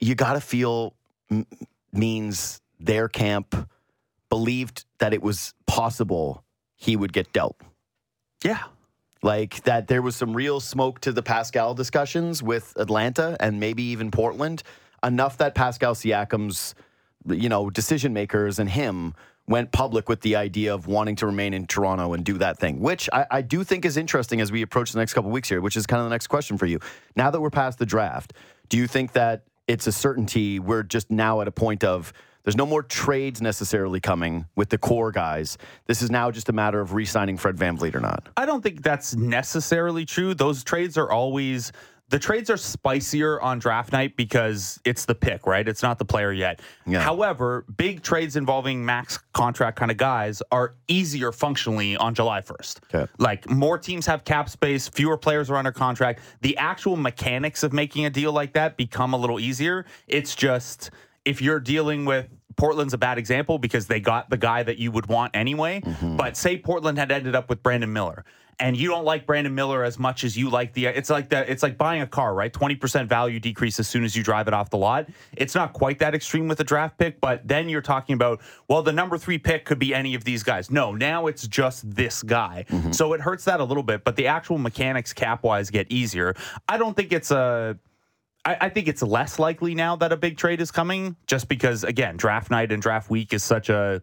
[0.00, 0.94] you got to feel
[1.30, 1.46] m-
[1.92, 3.54] means their camp
[4.28, 6.44] believed that it was possible
[6.76, 7.56] he would get dealt.
[8.44, 8.64] yeah.
[9.22, 13.82] Like that there was some real smoke to the Pascal discussions with Atlanta and maybe
[13.82, 14.62] even Portland,
[15.02, 16.74] enough that Pascal Siakam's
[17.26, 19.14] you know, decision makers and him
[19.46, 22.78] went public with the idea of wanting to remain in Toronto and do that thing,
[22.80, 25.60] which I, I do think is interesting as we approach the next couple weeks here,
[25.60, 26.78] which is kind of the next question for you.
[27.16, 28.32] Now that we're past the draft,
[28.68, 32.12] do you think that it's a certainty we're just now at a point of
[32.44, 35.58] there's no more trades necessarily coming with the core guys.
[35.86, 38.28] This is now just a matter of re-signing Fred VanVleet or not.
[38.36, 40.34] I don't think that's necessarily true.
[40.34, 41.72] Those trades are always
[42.10, 45.66] the trades are spicier on draft night because it's the pick, right?
[45.66, 46.60] It's not the player yet.
[46.84, 47.00] Yeah.
[47.00, 52.80] However, big trades involving max contract kind of guys are easier functionally on July 1st.
[52.92, 53.12] Okay.
[53.18, 56.20] Like more teams have cap space, fewer players are under contract.
[56.40, 59.86] The actual mechanics of making a deal like that become a little easier.
[60.08, 60.90] It's just
[61.24, 64.90] if you're dealing with Portland's a bad example because they got the guy that you
[64.90, 65.80] would want anyway.
[65.80, 66.16] Mm-hmm.
[66.16, 68.24] But say Portland had ended up with Brandon Miller
[68.60, 71.48] and you don't like Brandon Miller as much as you like the it's like that
[71.48, 72.52] it's like buying a car, right?
[72.52, 75.08] 20% value decrease as soon as you drive it off the lot.
[75.36, 78.82] It's not quite that extreme with a draft pick, but then you're talking about well,
[78.82, 80.70] the number 3 pick could be any of these guys.
[80.70, 82.66] No, now it's just this guy.
[82.68, 82.92] Mm-hmm.
[82.92, 86.34] So it hurts that a little bit, but the actual mechanics cap-wise get easier.
[86.68, 87.78] I don't think it's a
[88.44, 91.84] I, I think it's less likely now that a big trade is coming, just because
[91.84, 94.00] again, draft night and draft week is such a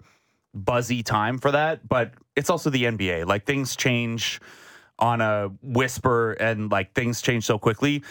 [0.54, 1.88] buzzy time for that.
[1.88, 3.26] But it's also the NBA.
[3.26, 4.40] Like things change
[5.00, 8.04] on a whisper, and like things change so quickly.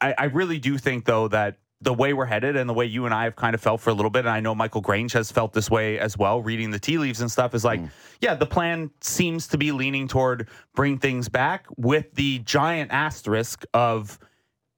[0.00, 3.04] I, I really do think though that the way we're headed and the way you
[3.04, 5.12] and I have kind of felt for a little bit, and I know Michael Grange
[5.12, 7.86] has felt this way as well, reading the tea leaves and stuff, is like, hmm.
[8.20, 13.64] yeah, the plan seems to be leaning toward bring things back with the giant asterisk
[13.74, 14.18] of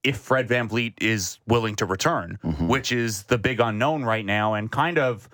[0.06, 4.70] if Fred VanVleet is willing to return, which is the big unknown right now, and
[4.70, 5.28] kind of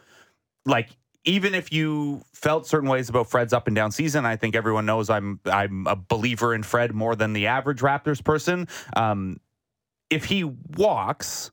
[0.64, 0.88] like
[1.24, 4.86] even if you felt certain ways about Fred's up and down season, I think everyone
[4.86, 8.66] knows I'm I'm a believer in Fred more than the average Raptors person.
[8.96, 9.40] Um,
[10.08, 11.50] if he walks,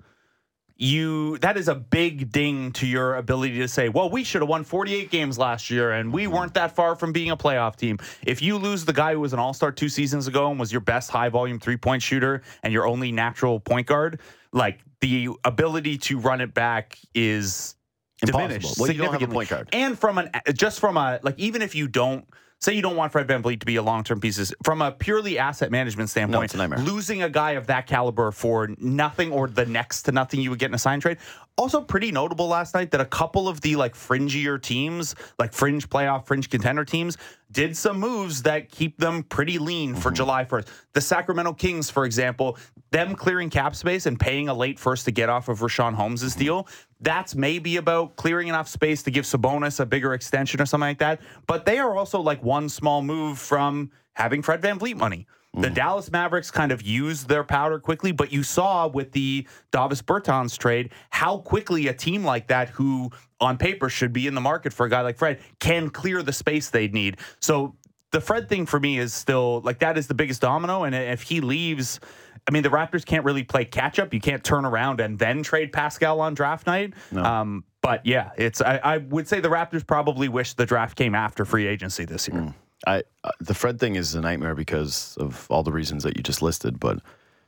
[0.79, 4.47] you that is a big ding to your ability to say, well, we should have
[4.47, 6.33] won 48 games last year and we mm-hmm.
[6.33, 7.99] weren't that far from being a playoff team.
[8.25, 10.81] If you lose the guy who was an all-star two seasons ago and was your
[10.81, 14.21] best high volume three-point shooter and your only natural point guard,
[14.53, 17.75] like the ability to run it back is
[18.21, 18.47] Impossible.
[18.47, 19.35] diminished Well, you don't have a significantly.
[19.35, 19.69] point guard.
[19.73, 22.25] And from an just from a like even if you don't
[22.59, 25.37] say you don't want Fred VanVleet to be a long term piece, from a purely
[25.37, 30.03] asset management standpoint, a losing a guy of that caliber for nothing or the next
[30.03, 31.17] to nothing you would get in a sign trade.
[31.59, 35.89] Also, pretty notable last night that a couple of the like fringier teams, like fringe
[35.89, 37.17] playoff, fringe contender teams,
[37.51, 39.99] did some moves that keep them pretty lean Mm-hmm.
[39.99, 40.67] for July 1st.
[40.93, 42.57] The Sacramento Kings, for example,
[42.91, 46.23] them clearing cap space and paying a late first to get off of Richaun Holmes'
[46.23, 46.39] Mm-hmm.
[46.39, 46.67] deal.
[47.01, 50.99] That's maybe about clearing enough space to give Sabonis a bigger extension or something like
[50.99, 51.19] that.
[51.45, 55.27] But they are also like one small move from having Fred VanVleet money.
[55.53, 60.01] The Dallas Mavericks kind of used their powder quickly, but you saw with the Davis
[60.01, 63.09] Bertans trade how quickly a team like that, who
[63.41, 66.31] on paper should be in the market for a guy like Fred, can clear the
[66.31, 67.17] space they'd need.
[67.39, 67.75] So
[68.11, 70.83] the Fred thing for me is still like that is the biggest domino.
[70.83, 71.99] And if he leaves,
[72.47, 74.13] I mean, the Raptors can't really play catch up.
[74.13, 76.93] You can't turn around and then trade Pascal on draft night.
[77.25, 81.15] Um, but yeah, it's I, I would say the Raptors probably wish the draft came
[81.15, 82.53] after free agency this year.
[82.87, 86.23] I uh, the Fred thing is a nightmare because of all the reasons that you
[86.23, 86.99] just listed, but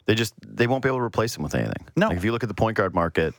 [0.05, 1.85] they just they won't be able to replace him with anything.
[1.95, 2.07] No.
[2.07, 3.33] Like if you look at the point guard market,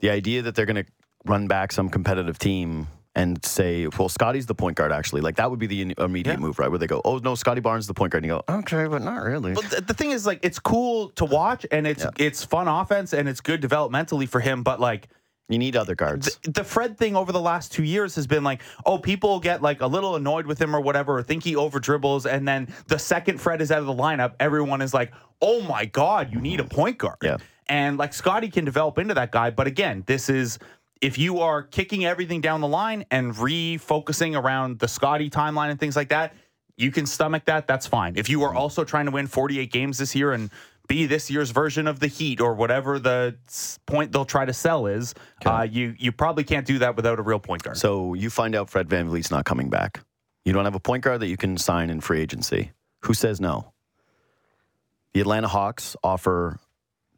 [0.00, 0.90] the idea that they're going to
[1.24, 5.50] run back some competitive team and say, "Well, Scottie's the point guard," actually, like that
[5.50, 6.38] would be the immediate Yeah.
[6.38, 6.70] move, right?
[6.70, 8.86] Where they go, "Oh no, Scottie Barnes is the point guard," and you go, "Okay,
[8.86, 12.06] but not really." But th- the thing is, like, it's cool to watch and it's
[12.18, 14.62] it's fun offense and it's good developmentally for him.
[14.62, 15.08] But like,
[15.48, 16.38] You need other guards.
[16.44, 19.80] the Fred thing over the last two years has been like, oh, people get like
[19.80, 22.98] a little annoyed with him or whatever, or think he over dribbles, and then the
[22.98, 26.60] second Fred is out of the lineup, everyone is like, oh my god, you need
[26.60, 27.16] a point guard.
[27.22, 27.36] Yeah.
[27.66, 30.58] And like Scottie can develop into that guy, but again, this is
[31.02, 35.78] if you are kicking everything down the line and refocusing around the Scottie timeline and
[35.78, 36.34] things like that,
[36.76, 37.66] you can stomach that.
[37.66, 38.14] That's fine.
[38.16, 40.50] If you are also trying to win 48 games this year and
[40.88, 43.36] be this year's version of the Heat or whatever the
[43.86, 45.14] point they'll try to sell is,
[45.46, 47.76] uh, you you probably can't do that without a real point guard.
[47.76, 50.00] So you find out Fred VanVleet's not coming back.
[50.44, 52.72] You don't have a point guard that you can sign in free agency.
[53.04, 53.72] Who says no?
[55.14, 56.58] The Atlanta Hawks offer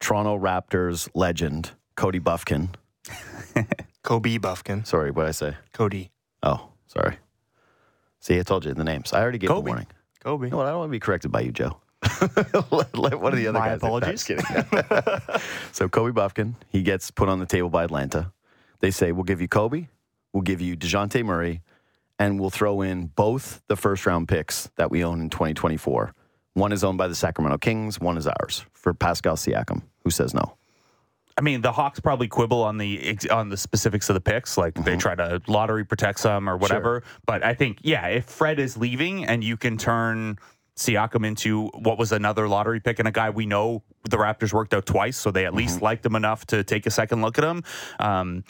[0.00, 2.68] Toronto Raptors legend Cody Bufkin.
[4.02, 4.86] Kobe Bufkin.
[4.86, 5.56] Sorry, what did I say?
[5.72, 6.10] Cody.
[6.42, 7.16] Oh, sorry.
[8.20, 9.12] See, I told you the names.
[9.12, 9.64] I already gave Kobe.
[9.64, 9.86] the warning.
[10.20, 10.46] Kobe.
[10.46, 10.66] You know what?
[10.66, 11.78] I don't want to be corrected by you, Joe.
[12.70, 13.80] Let- let one of the other My guys.
[13.80, 13.86] do that.
[13.86, 14.24] apologies.
[14.24, 15.40] Just kidding.
[15.72, 18.32] so Kobe Bufkin, he gets put on the table by Atlanta.
[18.80, 19.88] They say, "We'll give you Kobe,
[20.32, 21.62] we'll give you Dejounte Murray,
[22.18, 26.14] and we'll throw in both the first round picks that we own in 2024.
[26.54, 29.82] One is owned by the Sacramento Kings, one is ours for Pascal Siakam.
[30.04, 30.56] Who says no?
[31.36, 34.74] I mean, the Hawks probably quibble on the on the specifics of the picks, like
[34.74, 34.98] they mm-hmm.
[34.98, 37.02] try to lottery protect some or whatever.
[37.26, 40.38] But I think, yeah, if Fred is leaving and you can turn
[40.76, 44.74] Siakam into what was another lottery pick and a guy we know the Raptors worked
[44.74, 47.44] out twice, so they at least liked him enough to take a second look at
[47.44, 47.62] him.
[48.00, 48.44] Um,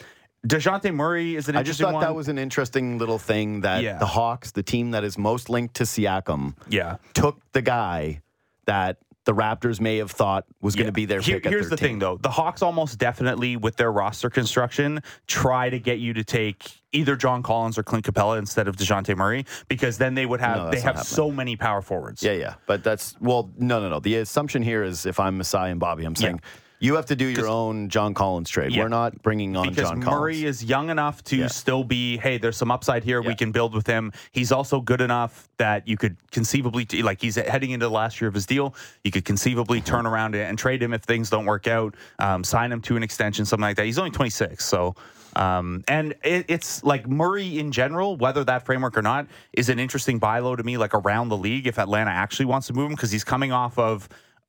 [0.47, 2.01] Dejounte Murray is an I just thought one.
[2.01, 3.97] that was an interesting little thing that Yeah.
[3.97, 6.97] the Hawks, the team that is most linked to Siakam, yeah.
[7.13, 8.21] took the guy
[8.65, 11.47] that the Raptors may have thought was going to be their Here- pick.
[11.47, 11.87] at Here's the 13.
[11.93, 16.23] thing, though: the Hawks almost definitely, with their roster construction, try to get you to
[16.23, 16.63] take
[16.95, 20.57] either John Collins or Clint Capela instead of Dejounte Murray, because then they would have
[20.57, 22.23] No, they have not so many power forwards.
[22.23, 22.55] Yeah, yeah.
[22.65, 23.99] But that's, well, no, no, no.
[23.99, 26.41] The assumption here is if I'm Masai and Bobby, I'm saying
[26.79, 28.73] you have to do your own John Collins trade.
[28.73, 28.83] Yeah.
[28.83, 30.19] We're not bringing on because John Collins.
[30.19, 31.47] Murray is young enough to Yeah.
[31.47, 33.21] still be, hey, there's some upside here.
[33.21, 34.11] We can build with him.
[34.33, 38.27] He's also good enough that you could conceivably, like, he's heading into the last year
[38.27, 38.75] of his deal.
[39.03, 39.85] You could conceivably Mm-hmm.
[39.95, 43.03] turn around and trade him if things don't work out, um, sign him to an
[43.03, 43.85] extension, something like that.
[43.85, 44.63] He's only 26.
[44.65, 44.95] So,
[45.35, 49.79] um, and it, it's like Murray in general, whether that framework or not, is an
[49.79, 52.87] interesting buy low to me, like around the league if Atlanta actually wants to move
[52.87, 54.07] him because he's coming off of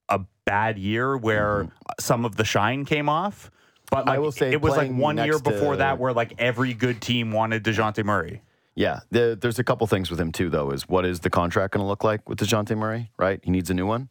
[0.09, 1.69] a bad year where
[1.99, 3.51] some of the shine came off.
[3.91, 4.09] But Mm-hmm.
[4.09, 6.35] I like, will say it was like one year next to- before that where like
[6.39, 8.43] every good team wanted Dejounte Murray.
[8.75, 10.71] Yeah, the, there's a couple things with him too, though.
[10.71, 13.11] Is what is the contract going to look like with Dejounte Murray?
[13.17, 14.11] Right, he needs a new one.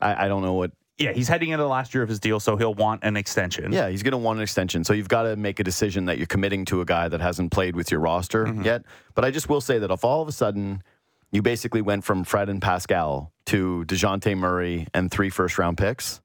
[0.00, 0.70] I, I don't know what.
[0.98, 3.72] Yeah, he's heading into the last year of his deal, so he'll want an extension.
[3.72, 4.84] Yeah, he's going to want an extension.
[4.84, 7.50] So you've got to make a decision that you're committing to a guy that hasn't
[7.50, 8.82] played with your roster yet.
[9.14, 10.82] But I just will say that if all of a sudden
[11.30, 16.20] you basically went from Fred and Pascal to Dejounte Murray and three first round picks,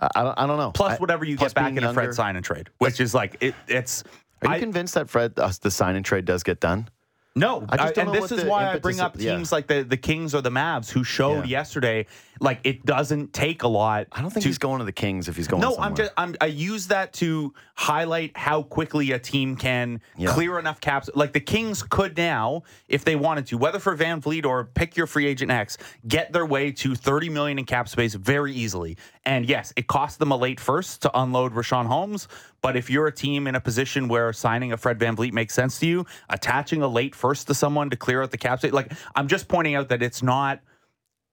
[0.00, 0.72] I, I, don't, I don't know.
[0.72, 3.36] Plus whatever you plus get back in a Fred sign and trade, which is like
[3.40, 4.02] it, it's.
[4.42, 6.88] Are you I- convinced that Fred uh, the sign and trade does get done?
[7.36, 9.36] No, I just and this is why I bring up yeah.
[9.36, 11.58] teams like the the Kings or the Mavs who showed Yeah.
[11.60, 12.06] yesterday
[12.40, 14.06] like it doesn't take a lot.
[14.12, 15.60] I don't think to, he's going to the Kings if he's going.
[15.60, 15.88] No, somewhere.
[15.88, 20.32] I'm just I'm, I use that to highlight how quickly a team can Yeah.
[20.32, 21.08] clear enough caps.
[21.14, 25.06] Like the Kings could now, if they wanted to, whether for VanVleet or pick your
[25.06, 28.96] free agent X, get their way to 30 million in cap space very easily.
[29.24, 32.28] And yes, it cost them a late first to unload Richaun Holmes.
[32.60, 35.78] But if you're a team in a position where signing a Fred VanVleet makes sense
[35.80, 38.92] to you, attaching a late first to someone to clear out the cap space, like
[39.14, 40.60] I'm just pointing out that it's not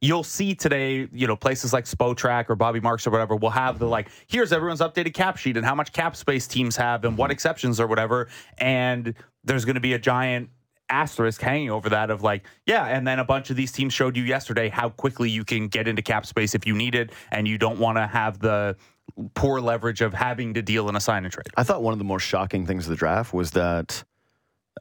[0.06, 3.80] you'll see today, you know, places like Spotrac or Bobby Marks or whatever will have
[3.80, 7.18] the like, here's everyone's updated cap sheet and how much cap space teams have and
[7.18, 8.28] what exceptions or whatever.
[8.58, 10.50] And there's going to be a giant
[10.90, 12.86] asterisk hanging over that of like, yeah.
[12.86, 15.88] And then a bunch of these teams showed you yesterday how quickly you can get
[15.88, 18.76] into cap space if you need it and you don't want to have the
[19.34, 21.48] poor leverage of having to deal in a sign and trade.
[21.58, 24.04] I thought one of the more shocking things of the draft was that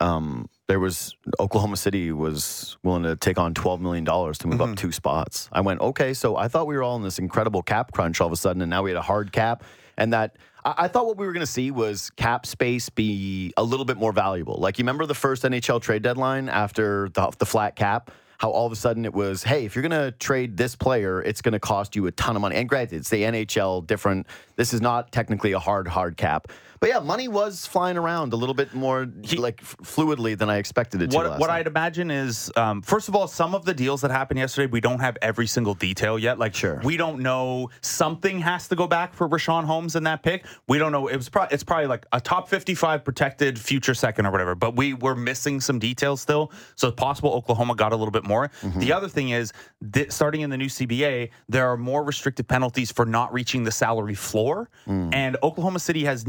[0.01, 4.61] um, there was Oklahoma City was willing to take on twelve million dollars to move
[4.61, 4.73] Mm-hmm.
[4.73, 5.49] up two spots.
[5.53, 8.27] I went okay, so I thought we were all in this incredible cap crunch all
[8.27, 9.63] of a sudden, and now we had a hard cap,
[9.97, 13.53] and that I, I thought what we were going to see was cap space be
[13.57, 14.57] a little bit more valuable.
[14.59, 18.11] Like you remember the first NHL trade deadline after the, the flat cap.
[18.39, 21.23] How all of a sudden it was, hey, if you're going to trade this player,
[21.23, 22.57] it's going to cost you a ton of money.
[22.57, 24.27] And granted, it's the NHL, different.
[24.57, 26.49] This is not technically a hard, hard cap.
[26.85, 29.09] But yeah, money was flying around a little bit more
[29.39, 31.17] like fluidly than I expected it to.
[31.17, 31.61] What, last what night.
[31.61, 34.83] I'd imagine is, um, first of all, some of the deals that happened yesterday, we
[34.83, 36.39] don't have every single detail yet.
[36.39, 36.83] Like, Sure.
[36.85, 40.45] we don't know something has to go back for Richaun Holmes in that pick.
[40.69, 41.07] We don't know.
[41.07, 44.55] It was probably it's probably like a top fifty-five protected future second or whatever.
[44.55, 48.25] But we were missing some details still, so it's possible Oklahoma got a little bit
[48.25, 48.51] more.
[48.61, 48.81] Mm-hmm.
[48.81, 49.55] The other thing is,
[49.95, 53.73] th- starting in the new CBA, there are more restrictive penalties for not reaching the
[53.73, 55.15] salary floor, Mm.
[55.15, 56.27] and Oklahoma City has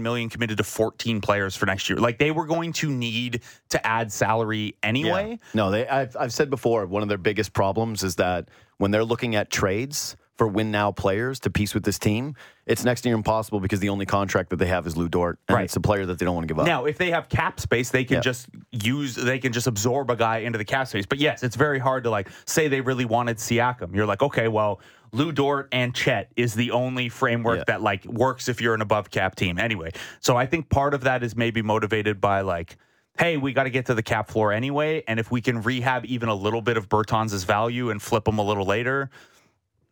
[0.00, 1.98] million committed to fourteen players for next year.
[1.98, 5.30] Like they were going to need to add salary anyway.
[5.30, 5.46] Yeah.
[5.54, 5.86] No, they.
[5.88, 6.86] I've, I've said before.
[6.86, 10.90] One of their biggest problems is that when they're looking at trades for win now
[10.90, 12.34] players to piece with this team,
[12.64, 15.56] it's next to impossible because the only contract that they have is Lu Dort, and
[15.56, 15.64] Right.
[15.64, 16.64] it's a player that they don't want to give up.
[16.66, 18.20] Now, if they have cap space, they can Yeah.
[18.22, 21.04] just use, they can just absorb a guy into the cap space.
[21.04, 23.94] But yes, it's very hard to like say they really wanted Siakam.
[23.94, 24.80] You're like, okay, well,
[25.12, 27.64] Lu Dort and Chet is the only framework Yeah.
[27.68, 29.58] that like works if you're an above cap team.
[29.58, 32.76] Anyway, so I think part of that is maybe motivated by like,
[33.18, 36.06] hey, we got to get to the cap floor anyway, and if we can rehab
[36.06, 39.10] even a little bit of Bertans' value and flip him a little later,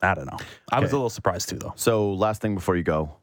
[0.01, 0.39] I don't know.
[0.73, 1.75] I was a little surprised too, though.
[1.77, 3.16] So last thing before you go,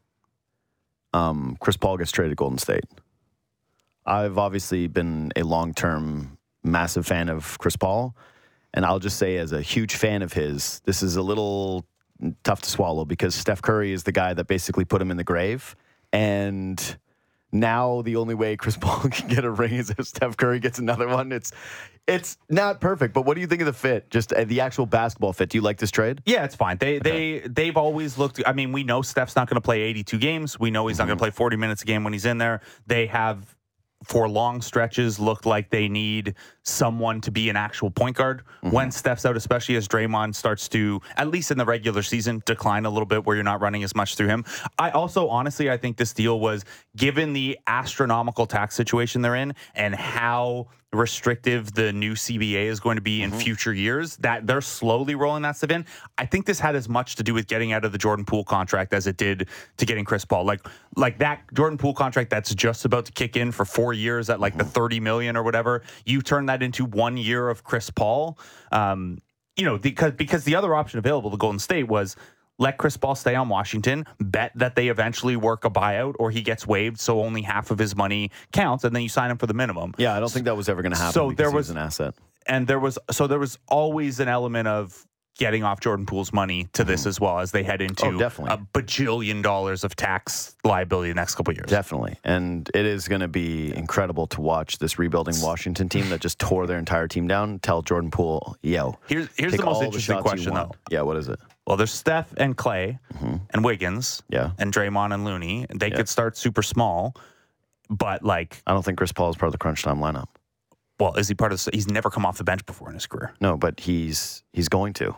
[1.14, 2.84] um, Chris Paul gets traded to Golden State.
[4.06, 8.16] I've obviously been a long term massive fan of Chris Paul,
[8.78, 11.84] and I'll just say as a huge fan of his, this is a little
[12.44, 15.24] tough to swallow because Steph Curry is the guy that basically put him in the
[15.24, 15.76] grave,
[16.14, 16.98] and
[17.52, 20.78] now the only way Chris Paul can get a ring is if Steph Curry gets
[20.80, 21.32] another one.
[21.32, 21.52] It's
[22.08, 24.10] it's not perfect, but what do you think of the fit?
[24.12, 25.50] Just uh, the actual basketball fit.
[25.50, 26.22] Do you like this trade?
[26.26, 26.78] Yeah, it's fine.
[26.78, 28.42] They they they've always looked.
[28.46, 30.60] I mean, we know Steph's not going to play 82 games.
[30.60, 31.10] We know he's not Mm-hmm.
[31.10, 32.62] going to play 40 minutes a game when he's in there.
[32.86, 33.57] They have
[34.04, 38.76] for long stretches looked like they need someone to be an actual point guard Mm-hmm.
[38.76, 42.86] when Steph's out, especially as Draymond starts to, at least in the regular season, decline
[42.86, 44.44] a little bit where you're not running as much through him.
[44.80, 49.54] I also, honestly, I think this deal was given the astronomical tax situation they're in
[49.76, 54.62] and how restrictive the new CBA is going to be in future years, that they're
[54.62, 55.86] slowly rolling that stuff in.
[56.18, 58.46] I think this had as much to do with getting out of the Jordan Poole
[58.46, 60.46] contract as it did to getting Chris Paul.
[60.46, 60.66] Like
[60.96, 64.40] like that Jordan Poole contract that's just about to kick in for four years at
[64.40, 65.84] like the 30 million or whatever.
[66.06, 68.40] You turn that into one year of Chris Paul.
[68.72, 69.20] Um,
[69.58, 72.16] you know, because because the other option available to Golden State was
[72.60, 76.42] let Chris Paul stay on Washington, bet that they eventually work a buyout or he
[76.42, 79.48] gets waived, so only half of his money counts, and then you sign him for
[79.48, 79.94] the minimum.
[79.98, 81.14] Yeah, I don't think that was ever going to happen.
[81.14, 82.14] So there he was- an asset.
[82.50, 85.06] And there was so there was always an element of
[85.38, 87.10] getting off Jordan Poole's money to this mm-hmm.
[87.10, 88.54] as well as they head into Oh, definitely.
[88.56, 91.70] a bajillion dollars of tax liability the next couple of years.
[91.70, 92.18] Definitely.
[92.24, 96.40] And it is going to be incredible to watch this rebuilding Washington team that just
[96.40, 97.60] tore their entire team down.
[97.60, 98.98] Tell Jordan Poole, yo.
[99.08, 100.72] Here's here's the most interesting you question though.
[100.90, 101.40] Yeah, what is it?
[101.68, 103.36] Well, there's Steph and Clay mm-hmm.
[103.54, 104.52] and Wiggins Yeah.
[104.58, 105.66] and Draymond and Looney.
[105.70, 105.98] They Yeah.
[105.98, 107.14] could start super small,
[107.90, 110.28] but like, I don't think Chris Paul is part of the crunch time lineup.
[111.00, 111.64] well, is he part of?
[111.64, 113.32] The, he's never come off the bench before in his career.
[113.40, 115.16] No, but he's he's going to.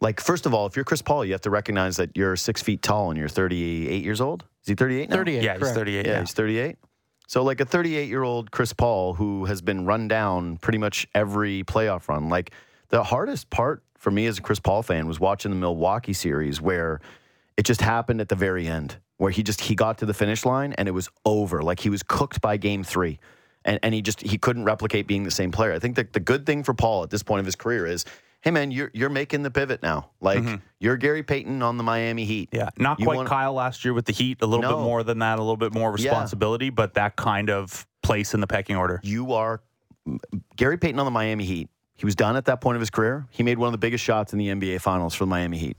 [0.00, 2.60] Like, first of all, if you're Chris Paul, you have to recognize that you're six
[2.62, 4.44] feet tall and you're 38 years old.
[4.62, 5.16] Is he 38 now?
[5.16, 5.42] 38.
[5.42, 6.04] Yeah, he's 38.
[6.06, 6.76] Yeah, Yeah, he's 38.
[7.28, 11.06] So, like a 38 year old Chris Paul who has been run down pretty much
[11.14, 12.28] every playoff run.
[12.28, 12.50] Like,
[12.88, 16.60] the hardest part for me as a Chris Paul fan was watching the Milwaukee series
[16.60, 17.00] where
[17.56, 20.44] it just happened at the very end, where he just he got to the finish
[20.44, 21.62] line and it was over.
[21.62, 23.18] Like he was cooked by game three.
[23.64, 25.72] And, and he just he couldn't replicate being the same player.
[25.72, 28.04] I think that the good thing for Paul at this point of his career is,
[28.42, 30.10] hey man, you're you're making the pivot now.
[30.20, 30.56] Like mm-hmm.
[30.80, 32.50] you're Gary Payton on the Miami Heat.
[32.52, 34.42] Yeah, not You quite wanna- Kyle last year with the Heat.
[34.42, 34.76] A little No.
[34.76, 36.10] bit more than that, a little bit more Yeah.
[36.10, 39.00] responsibility, but that kind of place in the pecking order.
[39.02, 39.62] you are
[40.56, 41.70] Gary Payton on the Miami Heat.
[41.96, 43.26] He was done at that point of his career.
[43.30, 45.76] He made one of the biggest shots in the NBA Finals for the Miami Heat.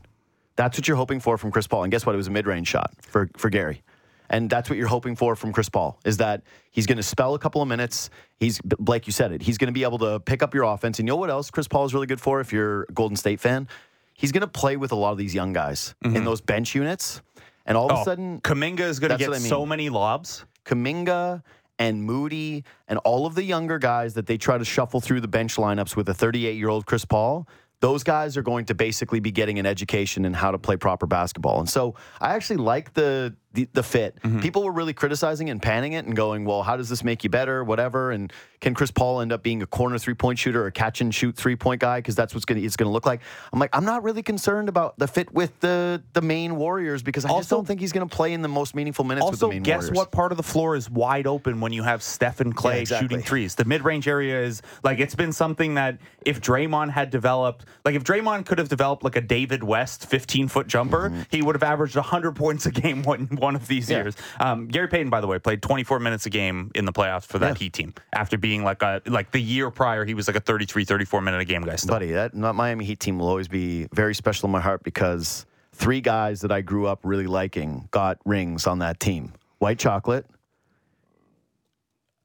[0.55, 1.83] That's what you're hoping for from Chris Paul.
[1.83, 2.15] And guess what?
[2.15, 3.83] It was a mid-range shot for for Gary.
[4.29, 6.41] And that's what you're hoping for from Chris Paul is that
[6.71, 8.09] he's going to spell a couple of minutes.
[8.39, 9.41] He's like you said it.
[9.41, 10.99] He's going to be able to pick up your offense.
[10.99, 13.15] And you know what else Chris Paul is really good for if you're a Golden
[13.17, 13.67] State fan?
[14.13, 16.25] He's going to play with a lot of these young guys in mm-hmm.
[16.25, 17.21] those bench units.
[17.65, 19.41] And all of Oh, a sudden, Kuminga is going to get I mean.
[19.41, 20.45] so many lobs.
[20.65, 21.43] Kuminga
[21.79, 25.27] and Moody and all of the younger guys that they try to shuffle through the
[25.27, 27.47] bench lineups with a 38 year old Chris Paul,
[27.81, 31.05] those guys are going to basically be getting an education in how to play proper
[31.05, 31.59] basketball.
[31.59, 34.17] And so I actually like the the, the fit.
[34.21, 34.39] Mm-hmm.
[34.41, 37.29] People were really criticizing and panning it and going, well, how does this make you
[37.29, 37.63] better?
[37.63, 38.11] Whatever.
[38.11, 41.01] And can Chris Paul end up being a corner three point shooter or a catch
[41.01, 41.99] and shoot three point guy?
[41.99, 43.21] Because that's what's going to it's going to look like.
[43.51, 47.25] I'm like, I'm not really concerned about the fit with the the main Warriors because
[47.25, 49.45] I just don't think he's going to play in the most meaningful minutes with the
[49.45, 49.97] Also, main guess Warriors.
[49.97, 52.81] what part of the floor is wide open when you have Steph and Clay Yeah,
[52.81, 53.05] exactly.
[53.05, 53.55] shooting threes?
[53.55, 58.03] The mid-range area is like it's been something that if Draymond had developed, like if
[58.03, 61.21] Draymond could have developed like a David West 15-foot jumper, mm-hmm.
[61.29, 63.89] he would have averaged 100 points a game one one of these.
[63.89, 64.01] Yeah.
[64.03, 64.15] years.
[64.39, 67.39] Um, Gary Payton, by the way, played 24 minutes a game in the playoffs for
[67.39, 67.59] that Yeah.
[67.65, 70.83] Heat team after being like a like the year prior he was like a 33,
[70.83, 71.75] 34 minute a game guy.
[71.75, 71.95] Still.
[71.95, 75.45] Buddy, that that Miami Heat team will always be very special in my heart because
[75.73, 80.25] three guys that I grew up really liking got rings on that team: White Chocolate,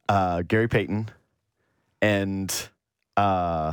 [0.09, 1.11] uh, Gary Payton,
[2.03, 2.69] and
[3.17, 3.73] uh,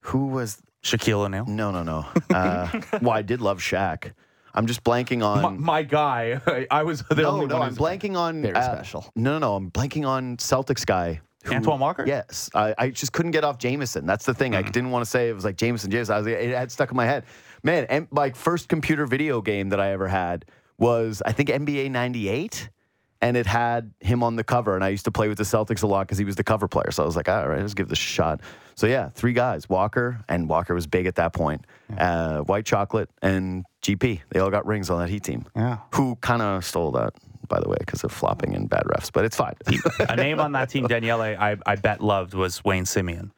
[0.00, 0.60] who was?
[0.82, 1.46] Shaquille O'Neal.
[1.46, 2.06] No, no, no.
[2.34, 2.68] Uh,
[3.02, 4.14] well, I did love Shaq.
[4.54, 5.42] I'm just blanking on.
[5.42, 6.40] My, my guy,
[6.70, 7.68] I was the no, only no, one.
[7.68, 8.42] I'm blanking on.
[8.42, 9.10] Very uh, special.
[9.16, 9.54] No, no, no.
[9.56, 11.20] I'm blanking on Celtics guy.
[11.44, 12.04] who- Antoine Walker?
[12.06, 12.50] Yes.
[12.54, 14.06] I, I just couldn't get off Jameson.
[14.06, 14.54] That's the thing.
[14.54, 16.14] I didn't want to say it was like Jameson, Jameson.
[16.14, 17.24] I was, it had stuck in my head.
[17.62, 20.44] Man, and my first computer video game that I ever had
[20.78, 22.68] was, I think, NBA 98.
[23.22, 24.74] And it had him on the cover.
[24.74, 26.68] And I used to play with the Celtics a lot because he was the cover
[26.68, 26.90] player.
[26.90, 28.40] So I was like, all right, let's give this a shot.
[28.74, 31.64] So yeah, three guys Walker, and Walker was big at that point.
[31.96, 34.20] Uh, White Chocolate and GP.
[34.30, 35.46] They all got rings on that Heat team.
[35.54, 35.78] Yeah.
[35.94, 37.14] Who kind of stole that,
[37.48, 39.12] by the way, because of flopping and bad refs.
[39.12, 39.54] But it's fine.
[40.00, 43.30] a name on that team Daniele I, I bet loved was Wayne Simien.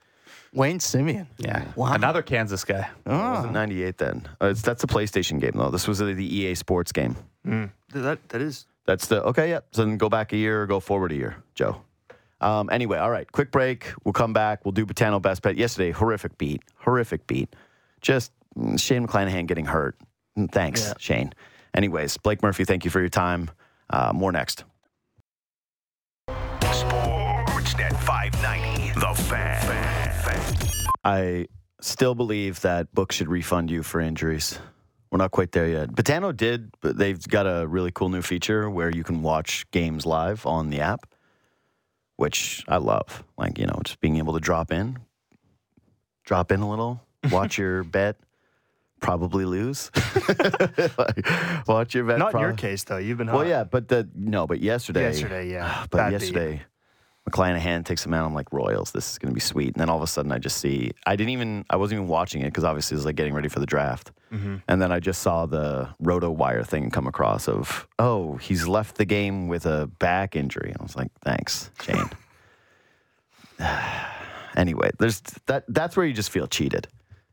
[0.55, 1.27] Wayne Simien.
[1.37, 1.65] Yeah.
[1.75, 1.93] Wow.
[1.95, 2.89] Another Kansas guy.
[3.05, 4.29] It wasn't 98 then.
[4.41, 5.71] Uh, it's, that's a PlayStation game, though.
[5.71, 7.17] This was the, the EA Sports game.
[7.93, 9.61] That that is That's the, okay, yeah.
[9.73, 11.81] So then go back a year or go forward a year, Joe.
[12.41, 13.93] Um, anyway, all right, quick break.
[14.05, 14.65] We'll come back.
[14.65, 15.57] We'll do Betano Best Bet.
[15.57, 16.63] Yesterday, horrific beat.
[16.77, 17.55] Horrific beat.
[18.03, 19.97] Just mm, Shane McClanahan getting hurt.
[20.39, 20.93] Mm, Thanks, Yeah.
[20.99, 21.33] Shane.
[21.75, 23.51] Anyways, Blake Murphy, thank you for your time.
[23.89, 24.65] Uh, more next.
[26.29, 30.91] Sportsnet 590, The Fan.
[31.05, 31.47] I
[31.81, 34.59] still believe that books should refund you for injuries.
[35.15, 35.91] We're not quite there yet.
[35.91, 40.05] Betano did, but they've got a really cool new feature where you can watch games
[40.05, 41.07] live on the app,
[42.17, 43.23] which I love.
[43.39, 44.99] Like, you know, just being able to drop in,
[46.25, 47.01] drop in a little,
[47.31, 48.17] watch your bet,
[49.01, 49.93] probably lose.
[50.99, 52.19] Like, watch your bet.
[52.19, 52.97] not in your case though.
[52.97, 55.87] You've been Well, yeah, but the no, but yesterday, Yesterday, yeah.
[55.91, 56.63] but Bad beat.
[57.29, 58.27] McClanahan takes him out.
[58.27, 58.93] I'm like Royals.
[58.93, 59.69] This is going to be sweet.
[59.69, 60.93] And then all of a sudden, I just see.
[61.07, 61.65] I didn't even.
[61.71, 64.13] I wasn't even watching it because obviously it was like getting ready for the draft.
[64.31, 64.57] Mm-hmm.
[64.69, 68.97] And then I just saw the Roto Wire thing come across of oh he's left
[68.97, 70.75] the game with a back injury.
[70.79, 72.11] I was like thanks Shane.
[74.57, 75.65] anyway, there's that.
[75.69, 76.89] That's where you just feel cheated.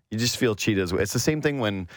[0.10, 0.92] You just feel cheated.
[0.94, 1.88] It's the same thing when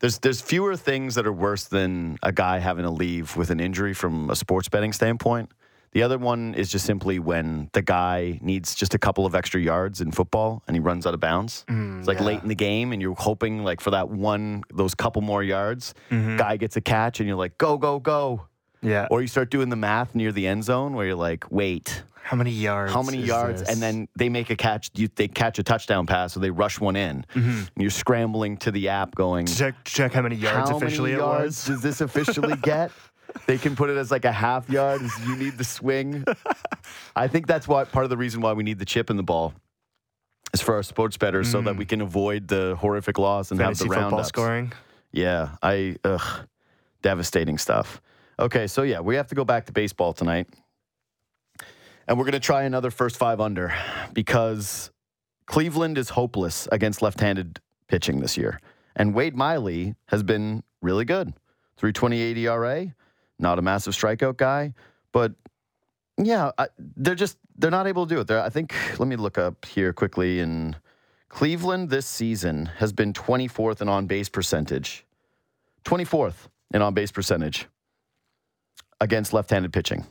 [0.00, 3.58] there's there's fewer things that are worse than a guy having to leave with an
[3.58, 5.50] injury from a sports betting standpoint
[5.92, 9.60] The other one is just simply when the guy needs just a couple of extra
[9.60, 11.64] yards in football and he runs out of bounds.
[11.68, 12.24] it's like yeah.
[12.24, 15.94] late in the game and you're hoping like for that one, those couple more yards.
[16.10, 18.46] Guy gets a catch and you're like, go, go, go.
[18.80, 19.06] Yeah.
[19.10, 22.36] Or you start doing the math near the end zone where you're like, wait, how
[22.36, 22.92] many yards?
[22.92, 23.60] how many yards?
[23.60, 23.68] this?
[23.68, 24.90] And then they make a catch.
[24.94, 27.26] You, they catch a touchdown pass, so they rush one in.
[27.34, 27.50] Mm-hmm.
[27.50, 31.22] And you're scrambling to the app, going, check check how many yards "How officially many
[31.22, 31.64] it yards was.
[31.66, 32.90] does this officially get?"
[33.46, 35.02] they can put it as like a half yard.
[35.02, 36.24] Is you need the swing.
[37.16, 39.22] I think that's what part of the reason why we need the chip in the
[39.22, 39.54] ball
[40.54, 43.64] is for our sports bettors, so that we can avoid the horrific loss and Mm.
[43.64, 44.28] Fantasy have the football roundups.
[44.28, 44.72] scoring.
[45.12, 46.46] Yeah, I ugh,
[47.02, 48.00] devastating stuff.
[48.38, 50.48] Okay, so yeah, we have to go back to baseball tonight.
[52.08, 53.72] And we're going to try another first five under
[54.12, 54.90] because
[55.46, 58.60] Cleveland is hopeless against left-handed pitching this year.
[58.96, 61.28] And Wade Miley has been really good.
[61.76, 62.94] 328 ERA,
[63.42, 64.74] not a massive strikeout guy,
[65.12, 65.32] but
[66.16, 68.26] yeah, I, they're just they're not able to do it.
[68.26, 70.76] They're, I think let me look up here quickly in
[71.28, 75.06] Cleveland this season has been 24th in on-base percentage.
[75.84, 77.68] 24th in on-base percentage
[79.00, 80.06] against left-handed pitching.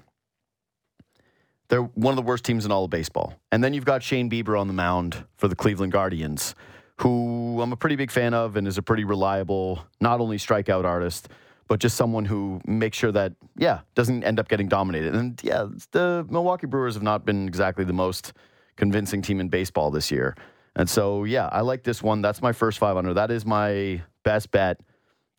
[1.70, 3.34] They're one of the worst teams in all of baseball.
[3.52, 6.54] And then you've got Shane Bieber on the mound for the Cleveland Guardians,
[6.98, 10.84] who I'm a pretty big fan of and is a pretty reliable, not only strikeout
[10.84, 11.30] artist,
[11.68, 15.16] but just someone who makes sure that, yeah, doesn't end up getting dominated.
[15.16, 18.34] And yeah, the Milwaukee Brewers have not been exactly the most
[18.76, 20.36] convincing team in baseball this year.
[20.76, 22.22] And so, yeah, I like this one.
[22.22, 23.14] That's my first 500.
[23.14, 24.80] That is my best bet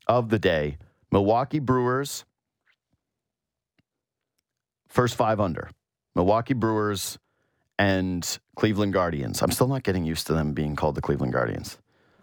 [0.07, 0.79] of the day.
[1.11, 2.25] Milwaukee Brewers,
[4.89, 5.70] first five under.
[6.14, 7.18] Milwaukee Brewers
[7.79, 9.43] and Cleveland Guardians.
[9.43, 11.79] I'm still not getting used to them being called the Cleveland Guardians.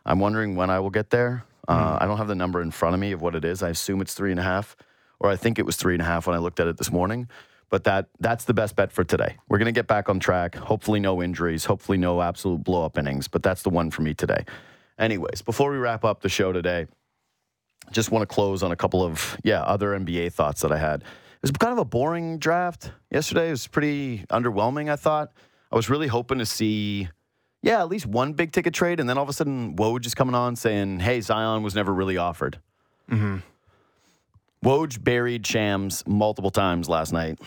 [0.06, 1.45] I'm wondering when I will get there.
[1.70, 3.61] Uh, I don't have the number in front of me of what it is.
[3.61, 4.76] I assume it's three and a half,
[5.20, 6.91] or I think it was three and a half when I looked at it this
[6.91, 7.30] morning.
[7.70, 9.38] But that that's the best bet for today.
[9.47, 10.55] We're gonna get back on track.
[10.55, 11.65] Hopefully, no injuries.
[11.65, 13.28] Hopefully, no absolute blow up innings.
[13.28, 14.45] But that's the one for me today.
[14.97, 16.88] Anyways, before we wrap up the show today,
[17.91, 21.01] just want to close on a couple of yeah other NBA thoughts that I had.
[21.01, 23.49] It was kind of a boring draft yesterday.
[23.49, 24.89] It was pretty underwhelming.
[24.89, 25.32] I thought
[25.72, 27.09] I was really hoping to see
[27.62, 30.16] yeah at least one big ticket trade, and then all of a sudden Woj is
[30.16, 32.60] coming on saying, "Hey, Zion was never really offered."
[33.10, 33.38] Mm-hmm.
[34.64, 37.39] Woj buried Shams multiple times last night.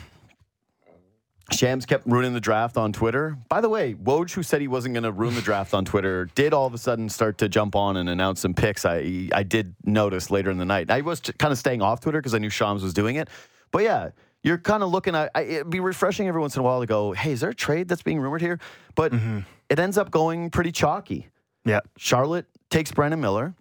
[1.52, 3.36] Shams kept ruining the draft on Twitter.
[3.48, 6.26] By the way, Woj, who said he wasn't going to ruin the draft on Twitter,
[6.34, 8.86] did all of a sudden start to jump on and announce some picks.
[8.86, 10.90] I I did notice later in the night.
[10.90, 13.28] I was kind of staying off Twitter because I knew Shams was doing it.
[13.70, 14.10] But yeah,
[14.42, 15.30] you're kind of looking at.
[15.34, 17.54] I, it'd be refreshing every once in a while to go, "Hey, is there a
[17.54, 18.58] trade that's being rumored here?"
[18.94, 19.40] But mm-hmm.
[19.72, 21.28] It ends up going pretty chalky.
[21.64, 21.80] Yeah.
[21.96, 23.54] Charlotte takes Brandon Miller.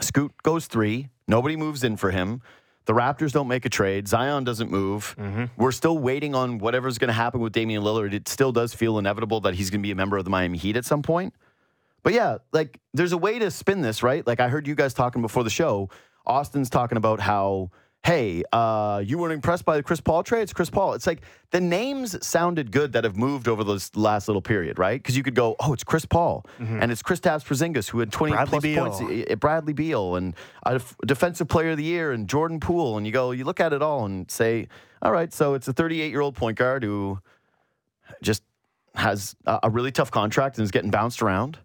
[0.00, 1.10] Scoot goes three.
[1.28, 2.40] Nobody moves in for him.
[2.86, 4.08] The Raptors don't make a trade.
[4.08, 5.14] Zion doesn't move.
[5.18, 5.44] Mm-hmm.
[5.58, 8.14] We're still waiting on whatever's going to happen with Damian Lillard.
[8.14, 10.56] It still does feel inevitable that he's going to be a member of the Miami
[10.56, 11.34] Heat at some point.
[12.02, 14.26] But yeah, like there's a way to spin this, right?
[14.26, 15.90] Like I heard you guys talking before the show.
[16.24, 17.70] Austin's talking about how,
[18.06, 20.42] hey, uh, you weren't impressed by the Chris Paul trade.
[20.42, 20.92] It's Chris Paul.
[20.92, 25.02] It's like the names sounded good that have moved over this last little period, right?
[25.02, 28.32] Because you could go, oh, it's Chris Paul and it's Kristaps Porzingis who had 20
[28.32, 28.90] Bradley plus Beal.
[28.90, 29.30] points.
[29.32, 30.34] uh, Bradley Beal and
[30.64, 32.96] a def- defensive player of the year and Jordan Poole.
[32.96, 34.68] And you go, you look at it all and say,
[35.02, 37.18] all right, so it's a 38 year old point guard who
[38.22, 38.44] just
[38.94, 41.58] has a, a really tough contract and is getting bounced around.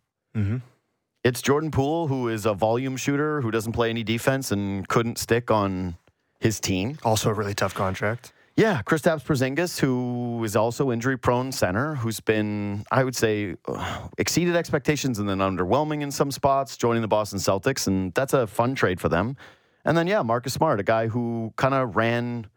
[1.23, 5.19] It's Jordan Poole, who is a volume shooter who doesn't play any defense and couldn't
[5.19, 5.97] stick on
[6.41, 6.97] his team.
[7.03, 8.33] Also a really tough contract.
[8.57, 14.57] Yeah, Kristaps Porzingis, who is also injury-prone center, who's been, I would say, uh, exceeded
[14.57, 18.75] expectations and then underwhelming in some spots, joining the Boston Celtics, and that's a fun
[18.75, 19.37] trade for them.
[19.85, 22.47] And then, yeah, Marcus Smart, a guy who kind of ran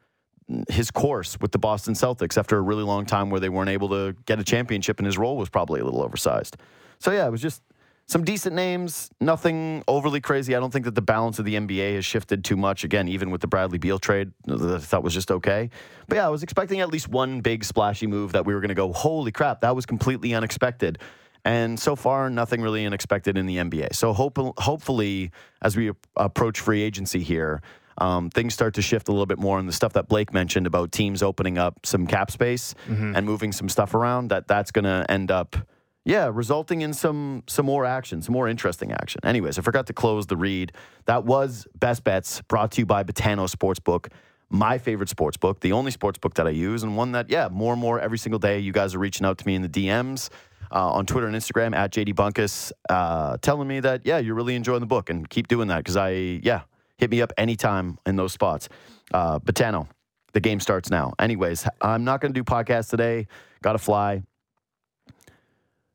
[0.69, 3.89] his course with the Boston Celtics after a really long time where they weren't able
[3.91, 6.57] to get a championship, and his role was probably a little oversized.
[6.99, 7.63] So yeah, it was just
[8.07, 10.55] some decent names, nothing overly crazy.
[10.55, 12.85] I don't think that the balance of the NBA has shifted too much.
[12.85, 15.71] Again, even with the Bradley Beal trade, that I thought was just okay.
[16.07, 18.69] But yeah, I was expecting at least one big splashy move that we were going
[18.69, 20.99] to go, holy crap, that was completely unexpected.
[21.47, 23.95] And so far, nothing really unexpected in the NBA.
[23.95, 25.31] So hope, hopefully,
[25.61, 27.63] as we approach free agency here,
[27.99, 29.59] um, things start to shift a little bit more.
[29.59, 32.75] And the stuff that Blake mentioned about teams opening up some cap space
[33.15, 35.57] and moving some stuff around, that that's going to end up,
[36.05, 39.21] yeah, resulting in some some more action, some more interesting action.
[39.25, 40.73] Anyways, I forgot to close the read.
[41.07, 44.13] That was Best Bets brought to you by Betano Sportsbook.
[44.51, 47.49] My favorite sports book, the only sports book that I use, and one that, yeah,
[47.51, 49.69] more and more every single day, you guys are reaching out to me in the
[49.69, 50.29] DMs
[50.71, 54.55] uh, on Twitter and Instagram at JD Bunkis, uh, telling me that, yeah, you're really
[54.55, 56.63] enjoying the book and keep doing that because I, yeah,
[56.99, 58.69] hit me up anytime in those spots.
[59.13, 59.89] Uh, Betano,
[60.35, 61.15] The game starts now.
[61.19, 63.27] Anyways, I'm not going to do podcast today.
[63.63, 64.23] Got to fly.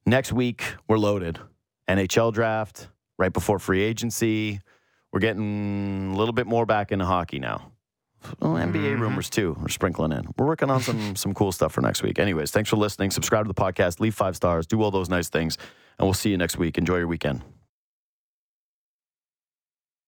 [0.06, 1.40] Next week, we're loaded.
[1.88, 4.60] NHL draft, right before free agency.
[5.12, 7.72] We're getting a little bit more back into hockey now.
[8.40, 9.02] Well, NBA mm-hmm.
[9.02, 9.56] rumors too.
[9.60, 10.28] We're sprinkling in.
[10.38, 12.20] We're working on some some cool stuff for next week.
[12.20, 13.12] Anyways, thanks for listening.
[13.12, 15.58] Subscribe to the podcast, leave five stars, do all those nice things,
[15.98, 16.78] and we'll see you next week.
[16.78, 17.44] Enjoy your weekend.